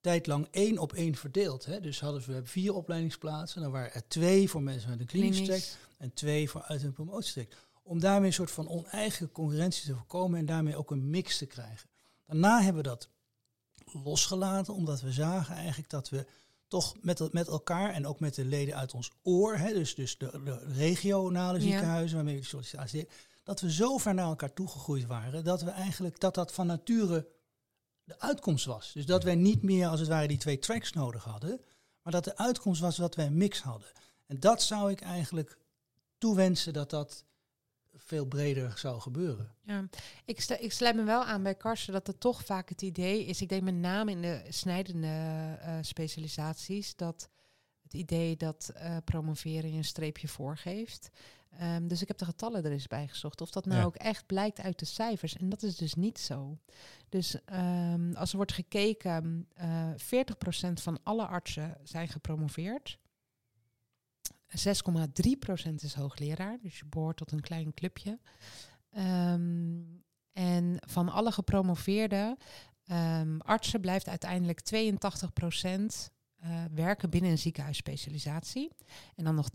tijdlang 0.00 0.48
één 0.50 0.78
op 0.78 0.92
één 0.92 1.14
verdeeld. 1.14 1.64
Hè. 1.64 1.80
Dus 1.80 2.00
hadden 2.00 2.22
we 2.26 2.44
vier 2.44 2.74
opleidingsplaatsen, 2.74 3.62
dan 3.62 3.70
waren 3.70 3.94
er 3.94 4.08
twee 4.08 4.50
voor 4.50 4.62
mensen 4.62 4.90
met 4.90 5.00
een 5.00 5.06
klinische 5.06 5.44
traject 5.44 5.78
en 5.98 6.12
twee 6.12 6.50
voor 6.50 6.62
uit 6.62 6.82
een 6.82 6.92
promotietraject. 6.92 7.56
Om 7.82 8.00
daarmee 8.00 8.28
een 8.28 8.34
soort 8.34 8.50
van 8.50 8.68
oneigen 8.68 9.32
concurrentie 9.32 9.84
te 9.84 9.94
voorkomen 9.94 10.38
en 10.38 10.46
daarmee 10.46 10.76
ook 10.76 10.90
een 10.90 11.10
mix 11.10 11.38
te 11.38 11.46
krijgen. 11.46 11.88
Daarna 12.26 12.62
hebben 12.62 12.82
we 12.82 12.88
dat 12.88 13.08
losgelaten, 14.04 14.74
omdat 14.74 15.00
we 15.00 15.12
zagen 15.12 15.54
eigenlijk 15.54 15.90
dat 15.90 16.08
we 16.08 16.26
toch 16.66 16.96
met, 17.00 17.32
met 17.32 17.48
elkaar 17.48 17.92
en 17.92 18.06
ook 18.06 18.20
met 18.20 18.34
de 18.34 18.44
leden 18.44 18.76
uit 18.76 18.94
ons 18.94 19.12
oor, 19.22 19.56
hè, 19.56 19.72
dus, 19.72 19.94
dus 19.94 20.18
de, 20.18 20.40
de 20.44 20.58
regionale 20.58 21.60
ziekenhuizen 21.60 22.16
waarmee 22.16 22.34
we 22.34 22.40
de 22.40 22.46
sollicitatie 22.46 23.08
dat 23.44 23.60
we 23.60 23.72
zo 23.72 23.98
ver 23.98 24.14
naar 24.14 24.26
elkaar 24.26 24.52
toegegroeid 24.52 25.06
waren, 25.06 25.44
dat 25.44 25.62
we 25.62 25.70
eigenlijk 25.70 26.20
dat 26.20 26.34
dat 26.34 26.52
van 26.52 26.66
nature 26.66 27.26
de 28.08 28.20
uitkomst 28.20 28.64
was. 28.64 28.92
Dus 28.92 29.06
dat 29.06 29.24
wij 29.24 29.34
niet 29.34 29.62
meer 29.62 29.88
als 29.88 30.00
het 30.00 30.08
ware 30.08 30.28
die 30.28 30.38
twee 30.38 30.58
tracks 30.58 30.92
nodig 30.92 31.24
hadden, 31.24 31.60
maar 32.02 32.12
dat 32.12 32.24
de 32.24 32.36
uitkomst 32.36 32.80
was 32.80 32.96
dat 32.96 33.14
wij 33.14 33.26
een 33.26 33.36
mix 33.36 33.60
hadden. 33.60 33.88
En 34.26 34.40
dat 34.40 34.62
zou 34.62 34.90
ik 34.90 35.00
eigenlijk 35.00 35.58
toewensen 36.18 36.72
dat 36.72 36.90
dat 36.90 37.24
veel 37.94 38.26
breder 38.26 38.78
zou 38.78 39.00
gebeuren. 39.00 39.54
Ja, 39.62 39.88
ik, 40.24 40.44
ik 40.44 40.72
sluit 40.72 40.96
me 40.96 41.02
wel 41.02 41.24
aan 41.24 41.42
bij 41.42 41.54
Karsten 41.54 41.92
dat 41.92 42.08
er 42.08 42.18
toch 42.18 42.44
vaak 42.44 42.68
het 42.68 42.82
idee 42.82 43.24
is, 43.24 43.40
ik 43.40 43.48
denk 43.48 43.62
met 43.62 43.74
name 43.74 44.10
in 44.10 44.22
de 44.22 44.44
snijdende 44.48 45.06
uh, 45.06 45.78
specialisaties, 45.80 46.96
dat 46.96 47.28
het 47.82 47.94
idee 47.94 48.36
dat 48.36 48.72
uh, 48.76 48.96
promoveren 49.04 49.70
je 49.70 49.76
een 49.76 49.84
streepje 49.84 50.28
voorgeeft. 50.28 51.08
Um, 51.62 51.88
dus 51.88 52.02
ik 52.02 52.08
heb 52.08 52.18
de 52.18 52.24
getallen 52.24 52.64
er 52.64 52.72
eens 52.72 52.86
bij 52.86 53.08
gezocht. 53.08 53.40
Of 53.40 53.50
dat 53.50 53.66
nou 53.66 53.84
ook 53.84 53.96
echt 53.96 54.26
blijkt 54.26 54.60
uit 54.60 54.78
de 54.78 54.84
cijfers. 54.84 55.36
En 55.36 55.48
dat 55.48 55.62
is 55.62 55.76
dus 55.76 55.94
niet 55.94 56.18
zo. 56.18 56.58
Dus 57.08 57.36
um, 57.52 58.14
als 58.14 58.30
er 58.30 58.36
wordt 58.36 58.52
gekeken, 58.52 59.48
uh, 59.60 59.90
eh, 59.90 60.26
40% 60.68 60.72
van 60.72 60.98
alle 61.02 61.26
artsen 61.26 61.76
zijn 61.82 62.08
gepromoveerd. 62.08 62.98
6,3% 64.48 65.74
is 65.74 65.94
hoogleraar, 65.94 66.58
dus 66.62 66.78
je 66.78 66.86
behoort 66.86 67.16
tot 67.16 67.32
een 67.32 67.40
klein 67.40 67.74
clubje. 67.74 68.18
Um, 68.96 70.04
en 70.32 70.76
van 70.86 71.08
alle 71.08 71.32
gepromoveerde 71.32 72.36
um, 72.90 73.40
artsen 73.40 73.80
blijft 73.80 74.08
uiteindelijk 74.08 74.60
82% 74.74 76.10
uh, 76.44 76.64
werken 76.74 77.10
binnen 77.10 77.30
een 77.30 77.38
ziekenhuisspecialisatie. 77.38 78.70
En 79.16 79.24
dan 79.24 79.34
nog 79.34 79.48
10% 79.48 79.50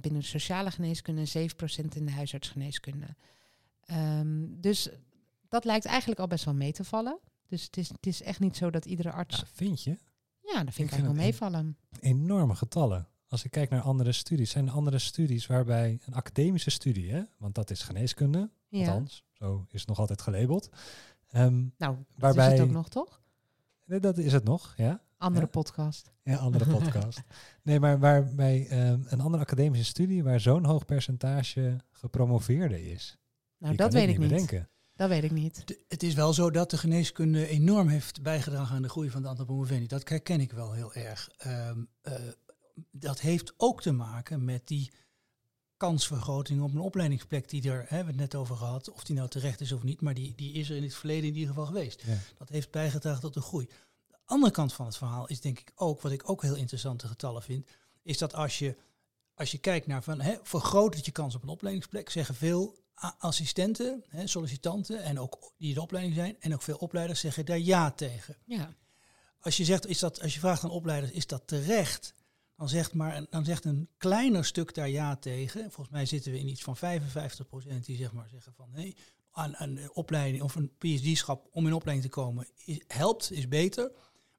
binnen 0.00 0.20
de 0.20 0.26
sociale 0.26 0.70
geneeskunde 0.70 1.20
en 1.34 1.50
7% 1.50 1.88
in 1.94 2.06
de 2.06 2.12
huisartsgeneeskunde. 2.12 3.06
Um, 3.90 4.60
dus 4.60 4.88
dat 5.48 5.64
lijkt 5.64 5.84
eigenlijk 5.84 6.20
al 6.20 6.26
best 6.26 6.44
wel 6.44 6.54
mee 6.54 6.72
te 6.72 6.84
vallen. 6.84 7.18
Dus 7.46 7.62
het 7.62 7.76
is, 7.76 7.88
het 7.88 8.06
is 8.06 8.22
echt 8.22 8.40
niet 8.40 8.56
zo 8.56 8.70
dat 8.70 8.84
iedere 8.84 9.12
arts. 9.12 9.36
Ja, 9.36 9.46
vind 9.52 9.82
je? 9.82 9.98
Ja, 10.40 10.64
dat 10.64 10.74
vind 10.74 10.78
ik, 10.78 10.84
ik 10.84 10.90
eigenlijk 10.90 11.14
wel 11.14 11.24
meevallen. 11.24 11.76
Enorme 12.00 12.54
getallen. 12.54 13.08
Als 13.28 13.44
ik 13.44 13.50
kijk 13.50 13.70
naar 13.70 13.80
andere 13.80 14.12
studies, 14.12 14.50
zijn 14.50 14.66
er 14.66 14.72
andere 14.72 14.98
studies 14.98 15.46
waarbij 15.46 15.98
een 16.06 16.14
academische 16.14 16.70
studie, 16.70 17.12
hè, 17.12 17.22
want 17.38 17.54
dat 17.54 17.70
is 17.70 17.82
geneeskunde, 17.82 18.50
ja. 18.68 18.78
althans, 18.78 19.24
zo 19.32 19.66
is 19.70 19.80
het 19.80 19.88
nog 19.88 19.98
altijd 19.98 20.22
gelabeld. 20.22 20.68
Um, 21.32 21.74
nou, 21.78 21.96
waarbij, 22.16 22.52
is 22.52 22.58
het 22.58 22.68
ook 22.68 22.74
nog, 22.74 22.88
toch? 22.88 23.20
Dat 23.84 24.18
is 24.18 24.32
het 24.32 24.44
nog, 24.44 24.74
ja. 24.76 25.02
Andere 25.18 25.46
podcast. 25.46 26.12
Ja, 26.22 26.36
andere 26.36 26.70
podcast. 26.78 27.22
nee, 27.62 27.80
maar 27.80 27.98
waarbij 27.98 28.88
um, 28.90 29.04
een 29.08 29.20
andere 29.20 29.42
academische 29.42 29.84
studie 29.84 30.24
waar 30.24 30.40
zo'n 30.40 30.64
hoog 30.64 30.84
percentage 30.84 31.80
gepromoveerde 31.90 32.90
is. 32.90 33.18
Nou, 33.58 33.74
dat 33.74 33.92
weet 33.92 34.08
ik 34.08 34.18
niet. 34.18 34.28
Bedenken. 34.28 34.68
Dat 34.94 35.08
weet 35.08 35.24
ik 35.24 35.30
niet. 35.30 35.64
het 35.88 36.02
is 36.02 36.14
wel 36.14 36.32
zo 36.32 36.50
dat 36.50 36.70
de 36.70 36.78
geneeskunde 36.78 37.46
enorm 37.46 37.88
heeft 37.88 38.22
bijgedragen 38.22 38.76
aan 38.76 38.82
de 38.82 38.88
groei 38.88 39.10
van 39.10 39.22
de 39.22 39.28
anthropomorfenie. 39.28 39.88
Dat 39.88 40.08
herken 40.08 40.40
ik 40.40 40.52
wel 40.52 40.72
heel 40.72 40.94
erg. 40.94 41.30
Um, 41.46 41.88
uh, 42.02 42.12
dat 42.90 43.20
heeft 43.20 43.54
ook 43.56 43.82
te 43.82 43.92
maken 43.92 44.44
met 44.44 44.66
die 44.66 44.90
kansvergroting 45.76 46.62
op 46.62 46.72
een 46.72 46.80
opleidingsplek 46.80 47.48
die 47.48 47.70
er, 47.70 47.78
hebben 47.78 48.14
we 48.14 48.22
het 48.22 48.32
net 48.32 48.34
over 48.34 48.56
gehad, 48.56 48.90
of 48.90 49.04
die 49.04 49.16
nou 49.16 49.28
terecht 49.28 49.60
is 49.60 49.72
of 49.72 49.82
niet, 49.82 50.00
maar 50.00 50.14
die, 50.14 50.32
die 50.36 50.52
is 50.52 50.70
er 50.70 50.76
in 50.76 50.82
het 50.82 50.94
verleden 50.94 51.28
in 51.28 51.34
ieder 51.34 51.48
geval 51.48 51.66
geweest. 51.66 52.02
Dat 52.38 52.48
heeft 52.48 52.70
bijgedragen 52.70 53.20
tot 53.20 53.34
de 53.34 53.40
groei. 53.40 53.68
De 54.26 54.32
andere 54.32 54.52
kant 54.52 54.72
van 54.72 54.86
het 54.86 54.96
verhaal 54.96 55.28
is 55.28 55.40
denk 55.40 55.60
ik 55.60 55.72
ook, 55.74 56.00
wat 56.00 56.12
ik 56.12 56.30
ook 56.30 56.42
heel 56.42 56.54
interessante 56.54 57.06
getallen 57.06 57.42
vind, 57.42 57.68
is 58.02 58.18
dat 58.18 58.34
als 58.34 58.58
je, 58.58 58.76
als 59.34 59.50
je 59.50 59.58
kijkt 59.58 59.86
naar 59.86 60.02
van, 60.02 60.20
hè, 60.20 60.36
vergroot 60.42 60.94
het 60.94 61.04
je 61.04 61.12
kans 61.12 61.34
op 61.34 61.42
een 61.42 61.48
opleidingsplek, 61.48 62.10
zeggen 62.10 62.34
veel 62.34 62.84
assistenten, 63.18 64.04
hè, 64.08 64.26
sollicitanten 64.26 65.02
en 65.02 65.18
ook 65.18 65.52
die 65.58 65.74
de 65.74 65.82
opleiding 65.82 66.14
zijn, 66.14 66.36
en 66.40 66.54
ook 66.54 66.62
veel 66.62 66.76
opleiders 66.76 67.20
zeggen 67.20 67.44
daar 67.44 67.58
ja 67.58 67.90
tegen. 67.90 68.36
Ja. 68.44 68.74
Als 69.40 69.56
je 69.56 69.64
zegt, 69.64 69.86
is 69.86 69.98
dat, 69.98 70.22
als 70.22 70.34
je 70.34 70.40
vraagt 70.40 70.64
aan 70.64 70.70
opleiders, 70.70 71.12
is 71.12 71.26
dat 71.26 71.42
terecht? 71.46 72.14
dan 72.56 72.68
zegt, 72.68 72.94
maar, 72.94 73.24
dan 73.30 73.44
zegt 73.44 73.64
een 73.64 73.88
kleiner 73.96 74.44
stuk 74.44 74.74
daar 74.74 74.88
ja 74.88 75.16
tegen. 75.16 75.60
Volgens 75.60 75.88
mij 75.88 76.06
zitten 76.06 76.32
we 76.32 76.38
in 76.38 76.48
iets 76.48 76.62
van 76.62 76.76
55% 76.76 76.80
die 77.80 77.96
zeg 77.96 78.12
maar 78.12 78.28
zeggen 78.28 78.52
van 78.52 78.70
nee, 78.72 78.96
aan 79.30 79.54
een 79.56 79.90
opleiding 79.92 80.42
of 80.42 80.54
een 80.54 80.72
PhD-schap 80.78 81.48
om 81.52 81.66
in 81.66 81.72
opleiding 81.72 82.08
te 82.08 82.20
komen 82.20 82.46
is, 82.64 82.80
helpt, 82.86 83.32
is 83.32 83.48
beter. 83.48 83.90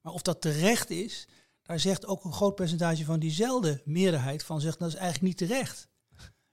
Maar 0.07 0.15
of 0.15 0.21
dat 0.21 0.41
terecht 0.41 0.89
is, 0.89 1.27
daar 1.61 1.79
zegt 1.79 2.05
ook 2.05 2.23
een 2.23 2.33
groot 2.33 2.55
percentage 2.55 3.05
van 3.05 3.19
diezelfde 3.19 3.81
meerderheid 3.85 4.43
van 4.43 4.61
zegt 4.61 4.79
dat 4.79 4.87
is 4.87 4.95
eigenlijk 4.95 5.27
niet 5.27 5.49
terecht. 5.49 5.89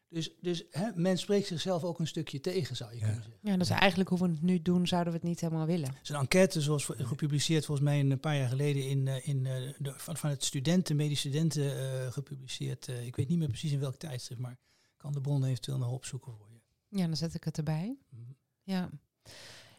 Dus, 0.08 0.34
dus 0.40 0.64
hè, 0.70 0.90
men 0.94 1.18
spreekt 1.18 1.46
zichzelf 1.46 1.84
ook 1.84 1.98
een 1.98 2.06
stukje 2.06 2.40
tegen, 2.40 2.76
zou 2.76 2.92
je 2.92 2.98
kunnen 2.98 3.22
zeggen. 3.22 3.38
Ja, 3.40 3.56
dus 3.56 3.68
eigenlijk 3.68 4.10
hoe 4.10 4.18
we 4.18 4.28
het 4.28 4.42
nu 4.42 4.62
doen, 4.62 4.86
zouden 4.86 5.12
we 5.12 5.18
het 5.18 5.28
niet 5.28 5.40
helemaal 5.40 5.66
willen. 5.66 5.88
Het 5.88 6.02
is 6.02 6.08
een 6.08 6.16
enquête, 6.16 6.60
zoals 6.60 6.84
gepubliceerd 6.84 7.64
volgens 7.64 7.86
mij 7.86 8.00
een 8.00 8.20
paar 8.20 8.36
jaar 8.36 8.48
geleden 8.48 8.88
in, 8.88 9.08
eh, 9.08 9.28
in, 9.28 9.46
eh, 9.46 9.72
de, 9.78 9.94
van, 9.96 10.16
van 10.16 10.30
het 10.30 10.44
studenten, 10.44 10.96
medische 10.96 11.28
studenten 11.28 11.64
uh, 11.64 12.12
gepubliceerd. 12.12 12.88
Uh, 12.88 13.06
ik 13.06 13.16
weet 13.16 13.28
niet 13.28 13.38
meer 13.38 13.48
precies 13.48 13.72
in 13.72 13.80
welk 13.80 13.96
tijdstip, 13.96 14.38
maar 14.38 14.52
ik 14.52 14.96
kan 14.96 15.12
de 15.12 15.20
bron 15.20 15.44
eventueel 15.44 15.78
nog 15.78 15.90
opzoeken 15.90 16.32
voor 16.32 16.48
je. 16.50 16.98
Ja, 16.98 17.06
dan 17.06 17.16
zet 17.16 17.34
ik 17.34 17.44
het 17.44 17.56
erbij. 17.56 17.96
Mhm. 18.08 18.22
Ja. 18.62 18.90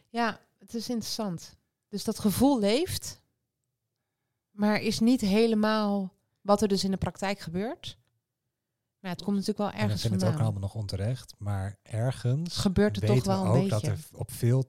ja, 0.08 0.40
het 0.58 0.74
is 0.74 0.88
interessant. 0.88 1.56
Dus 1.88 2.04
dat 2.04 2.18
gevoel 2.18 2.58
leeft, 2.58 3.24
maar 4.56 4.80
is 4.80 5.00
niet 5.00 5.20
helemaal 5.20 6.12
wat 6.40 6.62
er 6.62 6.68
dus 6.68 6.84
in 6.84 6.90
de 6.90 6.96
praktijk 6.96 7.38
gebeurt. 7.38 7.98
Ja, 9.00 9.08
het 9.08 9.22
komt 9.22 9.36
natuurlijk 9.36 9.58
wel 9.58 9.82
ergens 9.82 10.02
vandaan. 10.02 10.12
Ik 10.12 10.18
vind 10.18 10.22
het 10.22 10.30
ook 10.32 10.40
allemaal 10.40 10.60
nog 10.60 10.74
onterecht, 10.74 11.34
maar 11.38 11.78
ergens 11.82 12.56
gebeurt 12.56 12.96
het 12.96 13.06
toch 13.06 13.24
wel 13.24 13.44
een 13.44 13.48
ook 13.48 13.54
beetje. 13.54 13.68
dat 13.68 13.82
er 13.82 13.98
op 14.12 14.32
veel, 14.32 14.68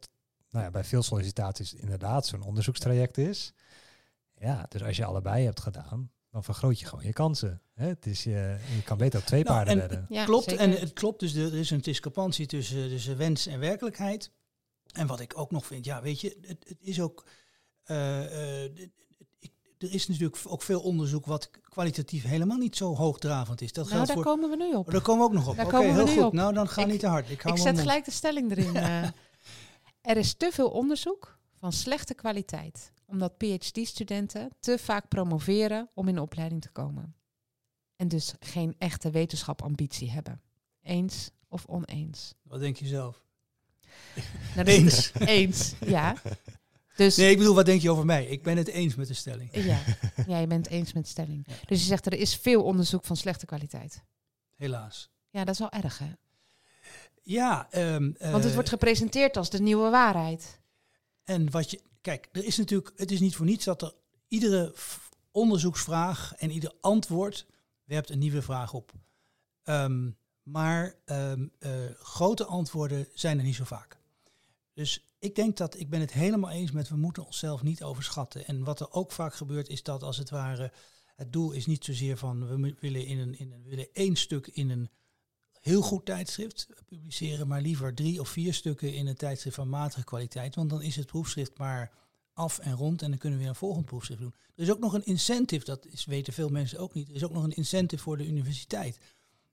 nou 0.49 0.65
ja, 0.65 0.71
bij 0.71 0.83
veel 0.83 1.03
sollicitaties 1.03 1.73
inderdaad 1.73 2.25
zo'n 2.25 2.41
onderzoekstraject 2.41 3.17
is. 3.17 3.53
Ja, 4.33 4.65
dus 4.69 4.83
als 4.83 4.97
je 4.97 5.05
allebei 5.05 5.45
hebt 5.45 5.59
gedaan, 5.59 6.11
dan 6.31 6.43
vergroot 6.43 6.79
je 6.79 6.85
gewoon 6.85 7.05
je 7.05 7.13
kansen. 7.13 7.61
Hè? 7.73 7.87
Het 7.87 8.05
is, 8.05 8.23
je, 8.23 8.57
je 8.75 8.83
kan 8.83 8.97
beter 8.97 9.19
op 9.19 9.25
twee 9.25 9.43
nou, 9.43 9.55
paarden 9.55 9.79
redden. 9.79 10.05
Ja, 10.09 10.25
klopt, 10.25 10.55
en 10.55 10.71
het 10.71 10.93
klopt, 10.93 11.19
dus 11.19 11.33
er 11.33 11.53
is 11.53 11.69
een 11.69 11.81
discrepantie 11.81 12.45
tussen, 12.45 12.89
tussen 12.89 13.17
wens 13.17 13.47
en 13.47 13.59
werkelijkheid. 13.59 14.31
En 14.91 15.07
wat 15.07 15.19
ik 15.19 15.37
ook 15.37 15.51
nog 15.51 15.65
vind, 15.65 15.85
ja, 15.85 16.01
weet 16.01 16.21
je, 16.21 16.37
het, 16.41 16.65
het 16.67 16.77
is 16.79 17.01
ook. 17.01 17.25
Uh, 17.85 18.63
uh, 18.63 18.87
er 19.77 19.93
is 19.93 20.07
natuurlijk 20.07 20.39
ook 20.47 20.61
veel 20.61 20.81
onderzoek 20.81 21.25
wat 21.25 21.49
kwalitatief 21.61 22.23
helemaal 22.23 22.57
niet 22.57 22.75
zo 22.75 22.95
hoogdravend 22.95 23.61
is. 23.61 23.73
Dat 23.73 23.89
nou, 23.89 24.05
daar 24.05 24.19
komen 24.19 24.49
we 24.49 24.55
nu 24.55 24.73
op. 24.73 24.87
Oh, 24.87 24.93
daar 24.93 25.01
komen 25.01 25.21
we 25.21 25.27
ook 25.27 25.45
nog 25.45 25.47
op. 25.47 25.59
Oké, 25.59 25.83
heel 25.83 26.07
goed. 26.07 26.23
Op. 26.23 26.33
Nou, 26.33 26.53
dan 26.53 26.69
ga 26.69 26.81
ik, 26.81 26.87
niet 26.87 26.99
te 26.99 27.07
hard. 27.07 27.29
Ik, 27.29 27.43
ik 27.43 27.57
zet 27.57 27.79
gelijk 27.79 28.05
de 28.05 28.11
stelling 28.11 28.51
erin. 28.51 28.75
uh, 28.75 29.03
er 30.11 30.17
is 30.17 30.33
te 30.33 30.49
veel 30.51 30.69
onderzoek 30.69 31.37
van 31.53 31.71
slechte 31.71 32.13
kwaliteit, 32.13 32.91
omdat 33.05 33.37
PhD-studenten 33.37 34.49
te 34.59 34.77
vaak 34.77 35.07
promoveren 35.07 35.89
om 35.93 36.07
in 36.07 36.15
de 36.15 36.21
opleiding 36.21 36.61
te 36.61 36.69
komen. 36.71 37.15
En 37.95 38.07
dus 38.07 38.33
geen 38.39 38.75
echte 38.77 39.09
wetenschapambitie 39.09 40.11
hebben. 40.11 40.41
Eens 40.81 41.31
of 41.47 41.65
oneens? 41.65 42.33
Wat 42.41 42.59
denk 42.59 42.77
je 42.77 42.85
zelf? 42.85 43.25
Nou, 44.55 44.67
eens. 44.67 45.11
eens, 45.37 45.73
ja. 45.85 46.15
Dus 46.97 47.15
Nee, 47.15 47.31
ik 47.31 47.37
bedoel, 47.37 47.55
wat 47.55 47.65
denk 47.65 47.81
je 47.81 47.91
over 47.91 48.05
mij? 48.05 48.25
Ik 48.25 48.43
ben 48.43 48.57
het 48.57 48.67
eens 48.67 48.95
met 48.95 49.07
de 49.07 49.13
stelling. 49.13 49.49
ja, 49.53 49.79
ja, 50.27 50.37
je 50.37 50.47
bent 50.47 50.65
het 50.65 50.73
eens 50.73 50.93
met 50.93 51.03
de 51.03 51.09
stelling. 51.09 51.47
Dus 51.65 51.79
je 51.79 51.85
zegt 51.85 52.05
er 52.05 52.13
is 52.13 52.35
veel 52.35 52.63
onderzoek 52.63 53.05
van 53.05 53.15
slechte 53.17 53.45
kwaliteit. 53.45 54.03
Helaas. 54.55 55.09
Ja, 55.29 55.43
dat 55.43 55.53
is 55.53 55.59
wel 55.59 55.71
erg, 55.71 55.97
hè? 55.97 56.11
Ja, 57.23 57.67
ehm, 57.71 58.11
Want 58.19 58.33
het 58.33 58.45
eh, 58.45 58.53
wordt 58.53 58.69
gepresenteerd 58.69 59.37
als 59.37 59.49
de 59.49 59.61
nieuwe 59.61 59.89
waarheid. 59.89 60.59
En 61.23 61.51
wat 61.51 61.71
je, 61.71 61.81
kijk, 62.01 62.29
er 62.31 62.43
is 62.43 62.57
natuurlijk, 62.57 62.91
het 62.95 63.11
is 63.11 63.19
niet 63.19 63.35
voor 63.35 63.45
niets 63.45 63.65
dat 63.65 63.81
er 63.81 63.93
iedere 64.27 64.75
onderzoeksvraag 65.31 66.33
en 66.37 66.51
ieder 66.51 66.73
antwoord 66.81 67.45
werpt 67.83 68.09
een 68.09 68.19
nieuwe 68.19 68.41
vraag 68.41 68.73
op. 68.73 68.91
Ehm, 69.63 70.09
maar 70.43 70.95
ehm, 71.05 71.47
eh, 71.59 71.71
grote 71.99 72.45
antwoorden 72.45 73.07
zijn 73.13 73.37
er 73.37 73.43
niet 73.43 73.55
zo 73.55 73.63
vaak. 73.63 73.96
Dus 74.77 75.01
ik 75.19 75.35
denk 75.35 75.57
dat 75.57 75.79
ik 75.79 75.89
ben 75.89 75.99
het 75.99 76.13
helemaal 76.13 76.49
eens 76.49 76.71
met 76.71 76.89
we 76.89 76.95
moeten 76.95 77.25
onszelf 77.25 77.63
niet 77.63 77.83
overschatten. 77.83 78.45
En 78.45 78.63
wat 78.63 78.79
er 78.79 78.91
ook 78.91 79.11
vaak 79.11 79.33
gebeurt 79.33 79.69
is 79.69 79.83
dat 79.83 80.03
als 80.03 80.17
het 80.17 80.29
ware 80.29 80.71
het 81.15 81.33
doel 81.33 81.51
is 81.51 81.65
niet 81.65 81.85
zozeer 81.85 82.17
van 82.17 82.47
we 82.47 82.75
willen 82.79 83.05
in 83.05 83.19
een, 83.19 83.39
in 83.39 83.51
een 83.51 83.63
willen 83.63 83.87
één 83.93 84.15
stuk 84.15 84.47
in 84.47 84.69
een 84.69 84.89
heel 85.59 85.81
goed 85.81 86.05
tijdschrift 86.05 86.67
publiceren, 86.85 87.47
maar 87.47 87.61
liever 87.61 87.93
drie 87.93 88.19
of 88.19 88.29
vier 88.29 88.53
stukken 88.53 88.93
in 88.93 89.07
een 89.07 89.15
tijdschrift 89.15 89.55
van 89.55 89.69
matige 89.69 90.03
kwaliteit. 90.03 90.55
Want 90.55 90.69
dan 90.69 90.81
is 90.81 90.95
het 90.95 91.05
proefschrift 91.05 91.57
maar 91.57 91.91
af 92.33 92.59
en 92.59 92.73
rond 92.73 93.01
en 93.01 93.09
dan 93.09 93.19
kunnen 93.19 93.37
we 93.37 93.43
weer 93.43 93.53
een 93.53 93.59
volgend 93.59 93.85
proefschrift 93.85 94.21
doen. 94.21 94.33
Er 94.55 94.63
is 94.63 94.71
ook 94.71 94.79
nog 94.79 94.93
een 94.93 95.05
incentive, 95.05 95.65
dat 95.65 95.85
is, 95.85 96.05
weten 96.05 96.33
veel 96.33 96.49
mensen 96.49 96.79
ook 96.79 96.93
niet. 96.93 97.09
Er 97.09 97.15
is 97.15 97.23
ook 97.23 97.33
nog 97.33 97.43
een 97.43 97.55
incentive 97.55 98.03
voor 98.03 98.17
de 98.17 98.27
universiteit. 98.27 98.99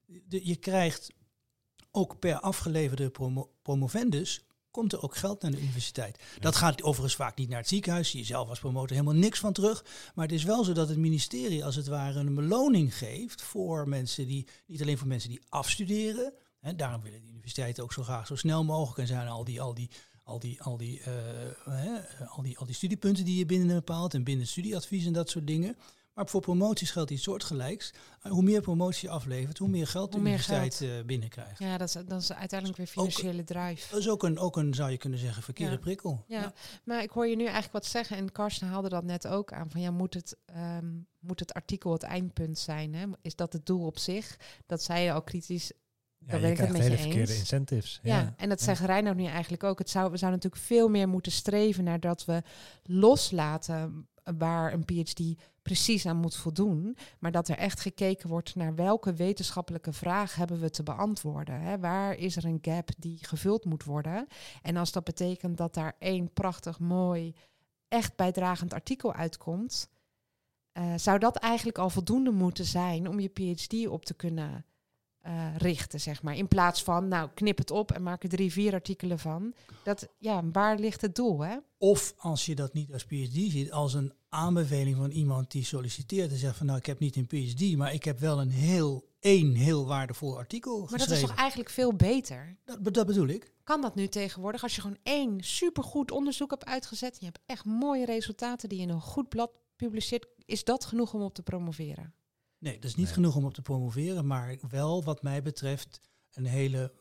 De, 0.05 0.47
je 0.47 0.55
krijgt 0.55 1.11
ook 1.91 2.19
per 2.19 2.39
afgeleverde 2.39 3.09
promo- 3.09 3.51
promovendus 3.61 4.45
komt 4.75 4.93
er 4.93 5.01
ook 5.01 5.15
geld 5.15 5.41
naar 5.41 5.51
de 5.51 5.61
universiteit. 5.61 6.19
Dat 6.39 6.55
gaat 6.55 6.83
overigens 6.83 7.15
vaak 7.15 7.37
niet 7.37 7.49
naar 7.49 7.59
het 7.59 7.67
ziekenhuis. 7.67 8.09
Zie 8.09 8.19
je 8.19 8.25
zelf 8.25 8.49
als 8.49 8.59
promotor 8.59 8.97
helemaal 8.97 9.19
niks 9.19 9.39
van 9.39 9.53
terug. 9.53 9.85
Maar 10.15 10.25
het 10.25 10.35
is 10.35 10.43
wel 10.43 10.63
zo 10.63 10.73
dat 10.73 10.89
het 10.89 10.97
ministerie 10.97 11.65
als 11.65 11.75
het 11.75 11.87
ware 11.87 12.19
een 12.19 12.35
beloning 12.35 12.97
geeft 12.97 13.41
voor 13.41 13.89
mensen 13.89 14.27
die, 14.27 14.47
niet 14.65 14.81
alleen 14.81 14.97
voor 14.97 15.07
mensen 15.07 15.29
die 15.29 15.41
afstuderen. 15.49 16.33
Hè, 16.59 16.75
daarom 16.75 17.01
willen 17.01 17.21
de 17.21 17.27
universiteiten 17.27 17.83
ook 17.83 17.93
zo 17.93 18.03
graag 18.03 18.27
zo 18.27 18.35
snel 18.35 18.63
mogelijk. 18.63 18.99
En 18.99 19.07
zijn 19.07 19.27
al 19.27 19.43
die, 19.43 19.61
al 19.61 19.73
die, 19.73 19.89
al 20.23 20.39
die, 20.39 20.61
al 20.61 20.77
die, 20.77 21.01
eh, 21.01 21.13
hè, 21.69 22.25
al 22.27 22.41
die, 22.41 22.57
al 22.57 22.65
die 22.65 22.75
studiepunten 22.75 23.25
die 23.25 23.37
je 23.37 23.45
binnen 23.45 23.75
bepaalt 23.75 24.13
en 24.13 24.23
binnen 24.23 24.47
studieadvies 24.47 25.05
en 25.05 25.13
dat 25.13 25.29
soort 25.29 25.47
dingen. 25.47 25.77
Maar 26.15 26.27
voor 26.27 26.41
promoties 26.41 26.91
geldt 26.91 27.11
iets 27.11 27.23
soortgelijks. 27.23 27.93
Uh, 28.25 28.31
hoe 28.31 28.43
meer 28.43 28.61
promotie 28.61 29.07
je 29.07 29.13
aflevert, 29.13 29.57
hoe 29.57 29.67
meer 29.67 29.87
geld 29.87 30.11
de 30.11 30.17
Hoe 30.17 30.27
meer 30.27 30.33
universiteit 30.39 30.81
eh, 30.99 31.05
binnenkrijgt. 31.05 31.59
Ja, 31.59 31.77
dat 31.77 31.87
is, 31.87 31.93
dat 32.07 32.21
is 32.21 32.33
uiteindelijk 32.33 32.77
weer 32.79 32.87
Ook- 32.95 33.11
financiële 33.11 33.43
drive. 33.43 33.89
Dat 33.91 33.99
is 33.99 34.09
ook 34.09 34.23
een, 34.23 34.39
ook 34.39 34.57
een, 34.57 34.73
zou 34.73 34.91
je 34.91 34.97
kunnen 34.97 35.19
zeggen, 35.19 35.43
verkeerde 35.43 35.73
Ja. 35.73 35.79
prikkel. 35.79 36.23
Ja, 36.27 36.53
maar 36.83 37.03
ik 37.03 37.09
hoor 37.09 37.27
je 37.27 37.35
nu 37.35 37.43
eigenlijk 37.43 37.73
wat 37.73 37.85
zeggen. 37.85 38.17
En 38.17 38.31
Karsten 38.31 38.67
haalde 38.67 38.89
dat 38.89 39.03
net 39.03 39.27
ook 39.27 39.51
aan. 39.53 39.69
Van 39.71 39.81
ja, 39.81 39.91
moet 39.91 40.13
het, 40.13 40.37
ehm, 40.45 40.87
moet 41.19 41.39
het 41.39 41.53
artikel 41.53 41.91
het 41.91 42.03
eindpunt 42.03 42.59
zijn? 42.59 42.93
Hè? 42.93 43.05
Is 43.21 43.35
dat 43.35 43.53
het 43.53 43.65
doel 43.65 43.85
op 43.85 43.97
zich? 43.97 44.37
Dat 44.65 44.83
zei 44.83 45.03
je 45.03 45.11
al 45.11 45.21
kritisch. 45.21 45.71
Ja, 46.17 46.39
ben 46.39 46.51
ik 46.51 46.57
het 46.57 46.67
met 46.69 46.77
je 46.77 46.83
hele 46.83 46.97
verkeerde 46.97 47.31
eens. 47.31 47.39
incentives. 47.39 47.99
Ja, 48.03 48.33
en 48.37 48.49
dat 48.49 48.59
ja. 48.59 48.65
zegt 48.65 48.79
Reinoud 48.81 49.15
nu 49.15 49.25
eigenlijk 49.25 49.63
ook. 49.63 49.79
Het 49.79 49.89
zou, 49.89 50.11
we 50.11 50.17
zouden 50.17 50.39
natuurlijk 50.41 50.67
veel 50.67 50.87
meer 50.87 51.07
moeten 51.07 51.31
streven 51.31 51.83
naar 51.83 51.99
dat 51.99 52.25
we 52.25 52.43
loslaten 52.83 54.07
waar 54.37 54.73
een 54.73 54.85
PhD 54.85 55.21
precies 55.65 56.05
aan 56.05 56.17
moet 56.17 56.35
voldoen. 56.35 56.97
Maar 57.19 57.31
dat 57.31 57.47
er 57.47 57.57
echt 57.57 57.79
gekeken 57.79 58.29
wordt 58.29 58.55
naar 58.55 58.75
welke 58.75 59.13
wetenschappelijke 59.13 59.93
vraag 59.93 60.35
hebben 60.35 60.59
we 60.59 60.69
te 60.69 60.83
beantwoorden. 60.83 61.61
Hè? 61.61 61.79
Waar 61.79 62.17
is 62.17 62.35
er 62.35 62.45
een 62.45 62.59
gap 62.61 62.89
die 62.97 63.17
gevuld 63.21 63.65
moet 63.65 63.83
worden? 63.83 64.27
En 64.61 64.77
als 64.77 64.91
dat 64.91 65.03
betekent 65.03 65.57
dat 65.57 65.73
daar 65.73 65.95
één 65.99 66.33
prachtig 66.33 66.79
mooi, 66.79 67.35
echt 67.87 68.15
bijdragend 68.15 68.73
artikel 68.73 69.13
uitkomt, 69.13 69.89
eh, 70.71 70.93
zou 70.95 71.19
dat 71.19 71.35
eigenlijk 71.35 71.77
al 71.77 71.89
voldoende 71.89 72.31
moeten 72.31 72.65
zijn 72.65 73.07
om 73.07 73.19
je 73.19 73.29
PhD 73.29 73.87
op 73.87 74.05
te 74.05 74.13
kunnen 74.13 74.65
eh, 75.19 75.55
richten, 75.57 76.01
zeg 76.01 76.23
maar. 76.23 76.35
In 76.35 76.47
plaats 76.47 76.83
van, 76.83 77.07
nou, 77.07 77.29
knip 77.33 77.57
het 77.57 77.71
op 77.71 77.91
en 77.91 78.03
maak 78.03 78.23
er 78.23 78.29
drie, 78.29 78.51
vier 78.51 78.73
artikelen 78.73 79.19
van. 79.19 79.53
Dat, 79.83 80.07
ja, 80.17 80.43
waar 80.51 80.79
ligt 80.79 81.01
het 81.01 81.15
doel, 81.15 81.39
hè? 81.39 81.57
Of 81.77 82.13
als 82.17 82.45
je 82.45 82.55
dat 82.55 82.73
niet 82.73 82.93
als 82.93 83.05
PhD 83.05 83.33
ziet, 83.33 83.71
als 83.71 83.93
een 83.93 84.13
aanbeveling 84.35 84.95
van 84.97 85.09
iemand 85.11 85.51
die 85.51 85.63
solliciteert 85.63 86.31
en 86.31 86.37
zegt 86.37 86.57
van 86.57 86.65
nou 86.65 86.77
ik 86.77 86.85
heb 86.85 86.99
niet 86.99 87.15
een 87.15 87.27
PhD, 87.27 87.77
maar 87.77 87.93
ik 87.93 88.03
heb 88.03 88.19
wel 88.19 88.41
een 88.41 88.49
heel, 88.51 89.09
één 89.19 89.53
heel 89.53 89.85
waardevol 89.85 90.37
artikel 90.37 90.87
Maar 90.89 90.99
dat 90.99 91.09
is 91.09 91.19
toch 91.19 91.35
eigenlijk 91.35 91.69
veel 91.69 91.93
beter? 91.93 92.57
dat, 92.65 92.93
dat 92.93 93.07
bedoel 93.07 93.27
ik. 93.27 93.53
Kan 93.63 93.81
dat 93.81 93.95
nu 93.95 94.07
tegenwoordig? 94.07 94.63
Als 94.63 94.75
je 94.75 94.81
gewoon 94.81 94.97
één 95.03 95.43
supergoed 95.43 96.11
onderzoek 96.11 96.49
hebt 96.49 96.65
uitgezet... 96.65 97.11
en 97.11 97.17
je 97.19 97.25
hebt 97.25 97.39
echt 97.45 97.65
mooie 97.65 98.05
resultaten 98.05 98.69
die 98.69 98.77
je 98.77 98.83
in 98.83 98.89
een 98.89 99.01
goed 99.01 99.29
blad 99.29 99.51
publiceert... 99.75 100.27
is 100.45 100.63
dat 100.63 100.85
genoeg 100.85 101.13
om 101.13 101.21
op 101.21 101.33
te 101.33 101.43
promoveren? 101.43 102.13
Nee, 102.57 102.73
dat 102.73 102.83
is 102.83 102.95
niet 102.95 103.05
Nee. 103.05 103.13
genoeg 103.13 103.35
om 103.35 103.45
op 103.45 103.53
te 103.53 103.61
promoveren, 103.61 104.27
maar 104.27 104.57
wel 104.69 105.03
wat 105.03 105.21
mij 105.23 105.41
betreft 105.41 106.01
een 106.31 106.45
hele 106.45 106.93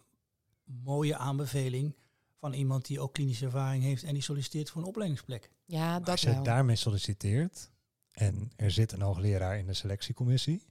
mooie 0.65 1.17
aanbeveling 1.17 1.97
van 2.45 2.53
iemand 2.53 2.87
die 2.87 3.01
ook 3.01 3.13
klinische 3.13 3.45
ervaring 3.45 3.83
heeft 3.83 4.03
en 4.03 4.13
die 4.13 4.23
solliciteert 4.23 4.71
voor 4.71 4.83
een 4.83 4.89
opleidingsplek. 4.89 5.51
Ja, 5.65 5.91
Maar 5.91 5.99
dat 5.99 6.09
als 6.09 6.21
je 6.21 6.31
wel. 6.31 6.43
daarmee 6.43 6.77
solliciteert 6.77 7.71
en 8.13 8.51
er 8.57 8.71
zit 8.71 8.93
een 8.93 9.01
hoogleraar 9.01 9.59
in 9.59 9.67
de 9.67 9.75
selectiecommissie, 9.75 10.67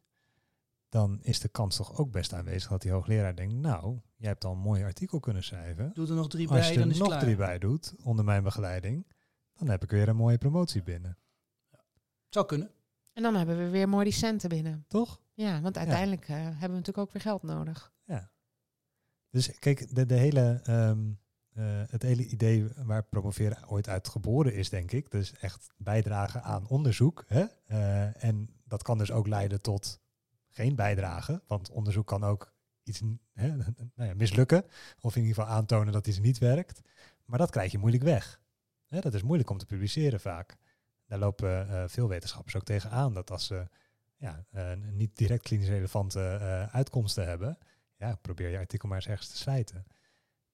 dan 0.89 1.19
is 1.21 1.39
de 1.39 1.47
kans 1.47 1.75
toch 1.75 1.97
ook 1.97 2.11
best 2.11 2.33
aanwezig 2.33 2.69
dat 2.69 2.81
die 2.81 2.91
hoogleraar 2.91 3.35
denkt, 3.35 3.53
nou, 3.53 3.99
jij 4.15 4.29
hebt 4.29 4.43
al 4.45 4.51
een 4.51 4.57
mooi 4.59 4.83
artikel 4.83 5.19
kunnen 5.19 5.43
schrijven. 5.43 5.91
Doe 5.93 6.07
er 6.07 6.15
nog 6.15 6.29
drie 6.29 6.47
Als 6.49 6.59
bij, 6.59 6.71
je 6.71 6.73
dan 6.77 6.83
er 6.83 6.89
is 6.89 6.93
het 6.97 7.07
nog 7.07 7.07
klaar. 7.07 7.23
drie 7.23 7.35
bij 7.35 7.59
doet, 7.59 7.93
onder 8.03 8.25
mijn 8.25 8.43
begeleiding, 8.43 9.07
dan 9.53 9.69
heb 9.69 9.83
ik 9.83 9.89
weer 9.91 10.07
een 10.07 10.15
mooie 10.15 10.37
promotie 10.37 10.83
binnen. 10.83 11.17
Zou 12.29 12.45
kunnen. 12.45 12.71
En 13.13 13.23
dan 13.23 13.35
hebben 13.35 13.57
we 13.57 13.69
weer 13.69 13.89
mooi 13.89 14.03
die 14.03 14.13
centen 14.13 14.49
binnen. 14.49 14.85
Toch? 14.87 15.21
Ja, 15.33 15.61
want 15.61 15.77
uiteindelijk 15.77 16.21
eh, 16.27 16.35
hebben 16.35 16.59
we 16.59 16.67
natuurlijk 16.67 16.97
ook 16.97 17.11
weer 17.11 17.21
geld 17.21 17.43
nodig. 17.43 17.91
Dus 19.29 19.59
kijk, 19.59 19.95
de, 19.95 20.05
de 20.05 20.13
hele, 20.15 20.59
ehm, 20.63 21.11
eh, 21.53 21.81
het 21.87 22.01
hele 22.01 22.25
idee 22.25 22.67
waar 22.75 23.03
promoveren 23.03 23.69
ooit 23.69 23.89
uit 23.89 24.07
geboren 24.07 24.53
is, 24.53 24.69
denk 24.69 24.91
ik. 24.91 25.11
Dus 25.11 25.33
echt 25.33 25.69
bijdragen 25.77 26.43
aan 26.43 26.67
onderzoek. 26.67 27.23
Hè? 27.27 27.45
Eh, 27.65 28.23
en 28.23 28.49
dat 28.63 28.83
kan 28.83 28.97
dus 28.97 29.11
ook 29.11 29.27
leiden 29.27 29.61
tot 29.61 29.99
geen 30.49 30.75
bijdrage. 30.75 31.41
Want 31.47 31.69
onderzoek 31.69 32.07
kan 32.07 32.23
ook 32.23 32.53
iets 32.83 33.01
hè, 33.33 33.55
nou 33.95 34.09
ja, 34.09 34.13
mislukken. 34.13 34.65
Of 34.99 35.15
in 35.15 35.21
ieder 35.21 35.35
geval 35.35 35.55
aantonen 35.55 35.93
dat 35.93 36.07
iets 36.07 36.19
niet 36.19 36.37
werkt. 36.37 36.81
Maar 37.25 37.39
dat 37.39 37.51
krijg 37.51 37.71
je 37.71 37.77
moeilijk 37.77 38.03
weg. 38.03 38.41
Hè, 38.87 38.99
dat 38.99 39.13
is 39.13 39.23
moeilijk 39.23 39.49
om 39.49 39.57
te 39.57 39.65
publiceren 39.65 40.19
vaak. 40.19 40.57
Daar 41.05 41.19
lopen 41.19 41.69
eh, 41.69 41.83
veel 41.87 42.07
wetenschappers 42.07 42.55
ook 42.55 42.63
tegen 42.63 42.89
aan. 42.89 43.13
Dat 43.13 43.31
als 43.31 43.45
ze 43.45 43.67
ja, 44.15 44.45
niet 44.91 45.17
direct 45.17 45.43
klinisch 45.43 45.67
relevante 45.67 46.19
uitkomsten 46.71 47.27
hebben 47.27 47.57
ja, 48.03 48.15
probeer 48.21 48.49
je 48.49 48.57
artikel 48.57 48.87
maar 48.87 48.97
eens 48.97 49.07
ergens 49.07 49.29
te 49.29 49.37
slijten. 49.37 49.85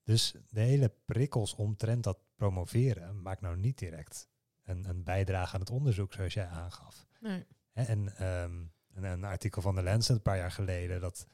Dus 0.10 0.34
de 0.50 0.60
hele 0.60 0.91
prikkels 1.06 1.56
omtrent 1.56 2.04
dat 2.04 2.19
promoveren 2.36 3.22
maakt 3.22 3.41
nou 3.41 3.58
niet 3.58 3.78
direct 3.78 4.30
een, 4.63 4.89
een 4.89 5.04
bijdrage 5.04 5.54
aan 5.54 5.60
het 5.60 5.69
onderzoek, 5.69 6.13
zoals 6.13 6.34
jij 6.34 6.48
aangaf. 6.48 7.08
Nee. 7.19 7.45
En 7.74 8.15
ehm, 8.15 8.54
een, 8.93 9.04
een 9.04 9.24
artikel 9.24 9.62
van 9.62 9.76
de 9.76 9.84
Lancet 9.84 10.15
een 10.15 10.22
paar 10.22 10.38
jaar 10.38 10.52
geleden 10.52 11.02
dat 11.02 11.28
85% 11.28 11.30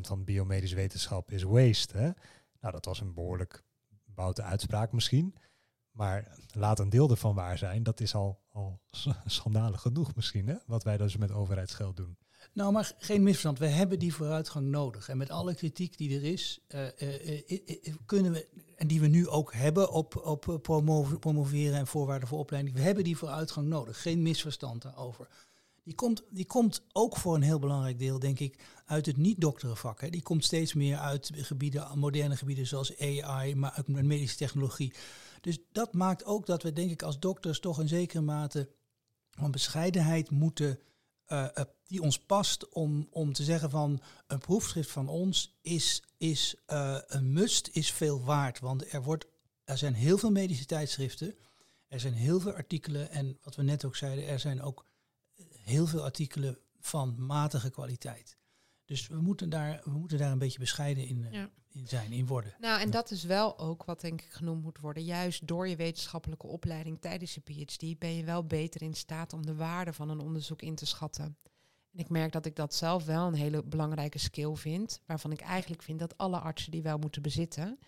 van 0.00 0.24
biomedische 0.24 0.76
wetenschap 0.76 1.30
is 1.30 1.42
waste. 1.42 1.96
Hè? 1.96 2.10
Nou, 2.60 2.72
dat 2.72 2.84
was 2.84 3.00
een 3.00 3.14
behoorlijk 3.14 3.64
boute 4.04 4.42
uitspraak 4.42 4.92
misschien. 4.92 5.34
Maar 5.90 6.38
laat 6.52 6.78
een 6.78 6.90
deel 6.90 7.10
ervan 7.10 7.34
waar 7.34 7.58
zijn, 7.58 7.82
dat 7.82 8.00
is 8.00 8.14
al, 8.14 8.42
al 8.48 8.80
schandalig 9.24 9.80
genoeg 9.80 10.14
misschien, 10.14 10.48
hè? 10.48 10.56
wat 10.66 10.84
wij 10.84 10.96
dus 10.96 11.16
met 11.16 11.30
overheidsgeld 11.30 11.96
doen. 11.96 12.16
Nou, 12.52 12.72
maar 12.72 12.94
geen 12.98 13.22
misverstand. 13.22 13.58
We 13.58 13.66
hebben 13.66 13.98
die 13.98 14.14
vooruitgang 14.14 14.66
nodig. 14.66 15.08
En 15.08 15.16
met 15.16 15.30
alle 15.30 15.54
kritiek 15.54 15.98
die 15.98 16.16
er 16.16 16.24
is, 16.24 16.60
eh, 16.66 16.86
eh, 16.86 17.42
eh, 17.46 17.94
kunnen 18.06 18.32
we, 18.32 18.48
en 18.76 18.86
die 18.86 19.00
we 19.00 19.06
nu 19.06 19.28
ook 19.28 19.52
hebben 19.52 19.90
op, 19.90 20.16
op 20.16 20.58
promo- 20.62 21.18
promoveren 21.18 21.78
en 21.78 21.86
voorwaarden 21.86 22.28
voor 22.28 22.38
opleiding, 22.38 22.74
we 22.76 22.82
hebben 22.82 23.04
die 23.04 23.16
vooruitgang 23.16 23.66
nodig. 23.66 24.02
Geen 24.02 24.22
misverstand 24.22 24.82
daarover. 24.82 25.28
Die 25.84 25.94
komt, 25.94 26.22
die 26.30 26.46
komt 26.46 26.82
ook 26.92 27.16
voor 27.16 27.34
een 27.34 27.42
heel 27.42 27.58
belangrijk 27.58 27.98
deel, 27.98 28.18
denk 28.18 28.38
ik, 28.38 28.58
uit 28.86 29.06
het 29.06 29.16
niet-dokterenvak. 29.16 30.12
Die 30.12 30.22
komt 30.22 30.44
steeds 30.44 30.74
meer 30.74 30.96
uit 30.96 31.30
gebieden, 31.34 31.98
moderne 31.98 32.36
gebieden 32.36 32.66
zoals 32.66 32.98
AI, 32.98 33.54
maar 33.54 33.76
ook 33.78 33.88
medische 33.88 34.36
technologie. 34.36 34.92
Dus 35.40 35.58
dat 35.72 35.94
maakt 35.94 36.24
ook 36.24 36.46
dat 36.46 36.62
we, 36.62 36.72
denk 36.72 36.90
ik, 36.90 37.02
als 37.02 37.18
dokters 37.18 37.60
toch 37.60 37.80
in 37.80 37.88
zekere 37.88 38.20
mate 38.20 38.68
van 39.30 39.50
bescheidenheid 39.50 40.30
moeten 40.30 40.78
eh, 41.24 41.56
eh, 41.56 41.64
die 41.86 42.02
ons 42.02 42.18
past 42.18 42.68
om, 42.68 43.08
om 43.10 43.32
te 43.32 43.44
zeggen 43.44 43.70
van 43.70 44.02
een 44.26 44.38
proefschrift 44.38 44.90
van 44.90 45.08
ons 45.08 45.58
is, 45.62 46.02
is 46.16 46.56
eh, 46.66 46.98
een 47.06 47.32
must, 47.32 47.68
is 47.72 47.92
veel 47.92 48.24
waard. 48.24 48.60
Want 48.60 48.92
er, 48.92 49.02
wordt, 49.02 49.26
er 49.64 49.78
zijn 49.78 49.94
heel 49.94 50.18
veel 50.18 50.30
medische 50.30 50.64
tijdschriften, 50.66 51.34
er 51.88 52.00
zijn 52.00 52.14
heel 52.14 52.40
veel 52.40 52.52
artikelen 52.52 53.10
en 53.10 53.38
wat 53.42 53.56
we 53.56 53.62
net 53.62 53.84
ook 53.84 53.96
zeiden, 53.96 54.26
er 54.26 54.40
zijn 54.40 54.62
ook 54.62 54.86
heel 55.52 55.86
veel 55.86 56.02
artikelen 56.02 56.58
van 56.80 57.26
matige 57.26 57.70
kwaliteit. 57.70 58.36
Dus 58.84 59.06
we 59.08 59.20
moeten 59.20 59.50
daar, 59.50 59.80
we 59.84 59.90
moeten 59.90 60.18
daar 60.18 60.32
een 60.32 60.38
beetje 60.38 60.58
bescheiden 60.58 61.06
in, 61.06 61.24
eh, 61.24 61.32
Ja. 61.32 61.50
in 61.72 61.86
zijn, 61.86 62.12
in 62.12 62.26
worden. 62.26 62.54
Nou, 62.60 62.80
en 62.80 62.90
dat 62.90 63.10
is 63.10 63.24
wel 63.24 63.58
ook 63.58 63.84
wat 63.84 64.00
denk 64.00 64.22
ik 64.22 64.30
genoemd 64.32 64.62
moet 64.62 64.80
worden. 64.80 65.04
Juist 65.04 65.46
door 65.46 65.68
je 65.68 65.76
wetenschappelijke 65.76 66.46
opleiding 66.46 67.00
tijdens 67.00 67.34
je 67.34 67.40
PhD 67.40 67.98
ben 67.98 68.16
je 68.16 68.24
wel 68.24 68.44
beter 68.46 68.82
in 68.82 68.94
staat 68.94 69.32
om 69.32 69.46
de 69.46 69.54
waarde 69.54 69.92
van 69.92 70.08
een 70.08 70.20
onderzoek 70.20 70.62
in 70.62 70.74
te 70.74 70.86
schatten. 70.86 71.36
En 71.92 71.98
ik 71.98 72.08
merk 72.08 72.32
dat 72.32 72.46
ik 72.46 72.56
dat 72.56 72.74
zelf 72.74 73.04
wel 73.04 73.26
een 73.26 73.34
hele 73.34 73.62
belangrijke 73.64 74.18
skill 74.18 74.54
vind, 74.54 75.00
waarvan 75.06 75.32
ik 75.32 75.40
eigenlijk 75.40 75.82
vind 75.82 75.98
dat 75.98 76.18
alle 76.18 76.38
artsen 76.38 76.70
die 76.70 76.82
wel 76.82 76.98
moeten 76.98 77.22
bezitten. 77.22 77.78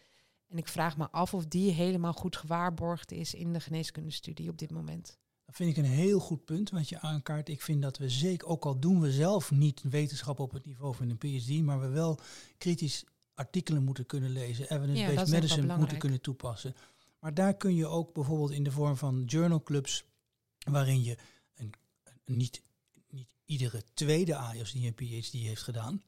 En 0.49 0.59
ik 0.59 0.69
vraag 0.69 0.97
me 0.97 1.11
af 1.11 1.35
of 1.35 1.47
die 1.47 1.71
helemaal 1.73 2.13
goed 2.13 2.37
gewaarborgd 2.37 3.13
is 3.13 3.35
in 3.35 3.53
de 3.53 3.61
geneeskundestudie 3.61 4.49
op 4.51 4.59
dit 4.59 4.71
moment. 4.71 5.19
Dat 5.55 5.67
vind 5.67 5.77
ik 5.79 5.85
een 5.85 5.91
heel 5.91 6.19
goed 6.19 6.45
punt 6.45 6.71
wat 6.71 6.89
je 6.89 7.01
aankaart. 7.01 7.49
Ik 7.49 7.63
vind 7.63 7.83
dat 7.83 7.99
we 7.99 8.09
zeker, 8.09 8.49
ook 8.49 8.65
al 8.65 8.79
doen 8.79 9.01
we 9.01 9.13
zelf 9.13 9.51
niet 9.51 9.83
wetenschap 9.83 10.39
op 10.39 10.53
het 10.53 10.65
niveau 10.67 10.95
van 10.95 11.09
een 11.11 11.19
PhD, 11.19 11.63
maar 11.63 11.81
we 11.81 11.89
wel 11.89 12.19
kritisch 12.59 13.05
artikelen 13.35 13.83
moeten 13.85 14.07
kunnen 14.07 14.31
lezen, 14.31 14.67
Ja, 14.69 14.77
evidence-based 14.77 15.15
wel 15.17 15.41
medicine 15.41 15.77
moeten 15.77 15.99
kunnen 15.99 16.21
toepassen. 16.21 16.75
Maar 17.19 17.35
daar 17.35 17.57
kun 17.57 17.75
je 17.75 17.87
ook 17.87 18.13
bijvoorbeeld 18.15 18.51
in 18.51 18.63
de 18.65 18.71
vorm 18.71 18.97
van 18.97 19.25
journalclubs, 19.25 20.05
waarin 20.59 21.03
je 21.03 21.17
een, 21.55 21.73
een- 22.25 22.37
niet, 22.37 22.63
niet 23.11 23.35
iedere 23.45 23.83
tweede 23.95 24.37
AIOS 24.37 24.73
die 24.73 24.87
een 24.87 24.95
PhD 25.23 25.33
heeft 25.33 25.63
gedaan, 25.63 26.03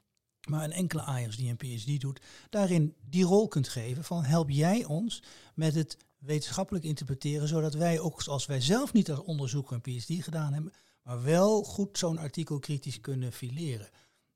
maar 0.48 0.64
een 0.64 0.72
enkele 0.72 1.02
AIOS 1.02 1.36
die 1.36 1.50
een 1.50 1.56
PhD 1.56 2.00
doet, 2.00 2.20
daarin 2.50 2.94
die 3.08 3.24
rol 3.24 3.48
kunt 3.48 3.68
geven 3.68 4.04
van 4.04 4.24
help 4.24 4.50
jij 4.50 4.84
ons 4.84 5.22
met 5.54 5.74
het 5.74 5.96
wetenschappelijk 6.18 6.84
interpreteren, 6.84 7.48
zodat 7.48 7.74
wij 7.74 8.00
ook 8.00 8.22
als 8.22 8.46
wij 8.46 8.60
zelf 8.60 8.92
niet 8.92 9.10
als 9.10 9.22
onderzoeker 9.22 9.74
een 9.76 9.80
PhD 9.98 10.24
gedaan 10.24 10.52
hebben, 10.52 10.72
maar 11.02 11.22
wel 11.22 11.62
goed 11.62 11.98
zo'n 11.98 12.18
artikel 12.18 12.58
kritisch 12.58 13.00
kunnen 13.00 13.32
fileren. 13.32 13.88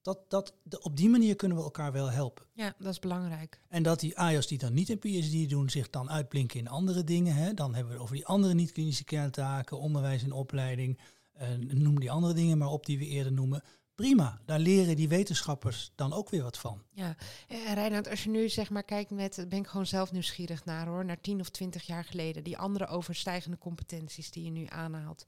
Dat, 0.03 0.19
dat, 0.29 0.55
de- 0.63 0.83
op 0.83 0.97
die 0.97 1.09
manier 1.09 1.37
kunnen 1.37 1.57
we 1.57 1.63
elkaar 1.63 1.93
wel 1.93 2.11
helpen. 2.11 2.45
Ja, 2.55 2.75
dat 2.79 2.93
is 2.93 2.99
belangrijk. 2.99 3.61
En 3.69 3.83
dat 3.83 4.01
die 4.01 4.19
AIOS 4.19 4.47
die 4.47 4.59
dan 4.59 4.75
niet 4.75 4.89
een 4.89 4.99
PhD 4.99 5.49
doen, 5.51 5.71
zich 5.71 5.91
dan 5.91 6.11
uitblinken 6.11 6.59
in 6.61 6.69
andere 6.69 7.05
dingen. 7.05 7.35
Hè. 7.35 7.55
Dan 7.55 7.69
hebben 7.75 7.87
we 7.87 7.93
het 7.93 8.03
over 8.03 8.15
die 8.17 8.27
andere 8.27 8.55
niet-klinische 8.55 9.05
kerntaken, 9.05 9.79
onderwijs 9.79 10.23
en 10.23 10.33
opleiding. 10.33 10.99
eh, 11.33 11.49
noem 11.59 12.01
die 12.01 12.11
andere 12.11 12.35
dingen 12.35 12.59
maar 12.59 12.69
op 12.69 12.87
die 12.87 12.99
we 12.99 13.07
eerder 13.07 13.33
noemen. 13.33 13.63
Prima, 14.01 14.41
daar 14.45 14.59
leren 14.59 14.97
die 14.97 15.09
wetenschappers 15.09 15.93
dan 15.95 16.13
ook 16.13 16.31
weer 16.31 16.43
wat 16.43 16.59
van. 16.59 16.83
Ja, 16.91 17.17
eh, 17.49 17.73
Reinhard, 17.73 18.09
als 18.09 18.25
je 18.25 18.31
nu 18.31 18.49
zeg 18.49 18.71
maar 18.71 18.83
kijkt 18.83 19.11
met, 19.11 19.45
ben 19.49 19.59
ik 19.59 19.67
gewoon 19.67 19.87
zelf 19.87 20.13
nieuwsgierig 20.13 20.65
naar 20.65 20.87
hoor, 20.87 21.05
naar 21.05 21.21
tien 21.21 21.41
of 21.41 21.49
twintig 21.49 21.83
jaar 21.83 22.05
geleden, 22.05 22.45
die 22.45 22.59
andere 22.59 22.87
overstijgende 22.87 23.59
competenties 23.59 24.31
die 24.31 24.45
je 24.45 24.51
nu 24.51 24.67
aanhaalt, 24.69 25.27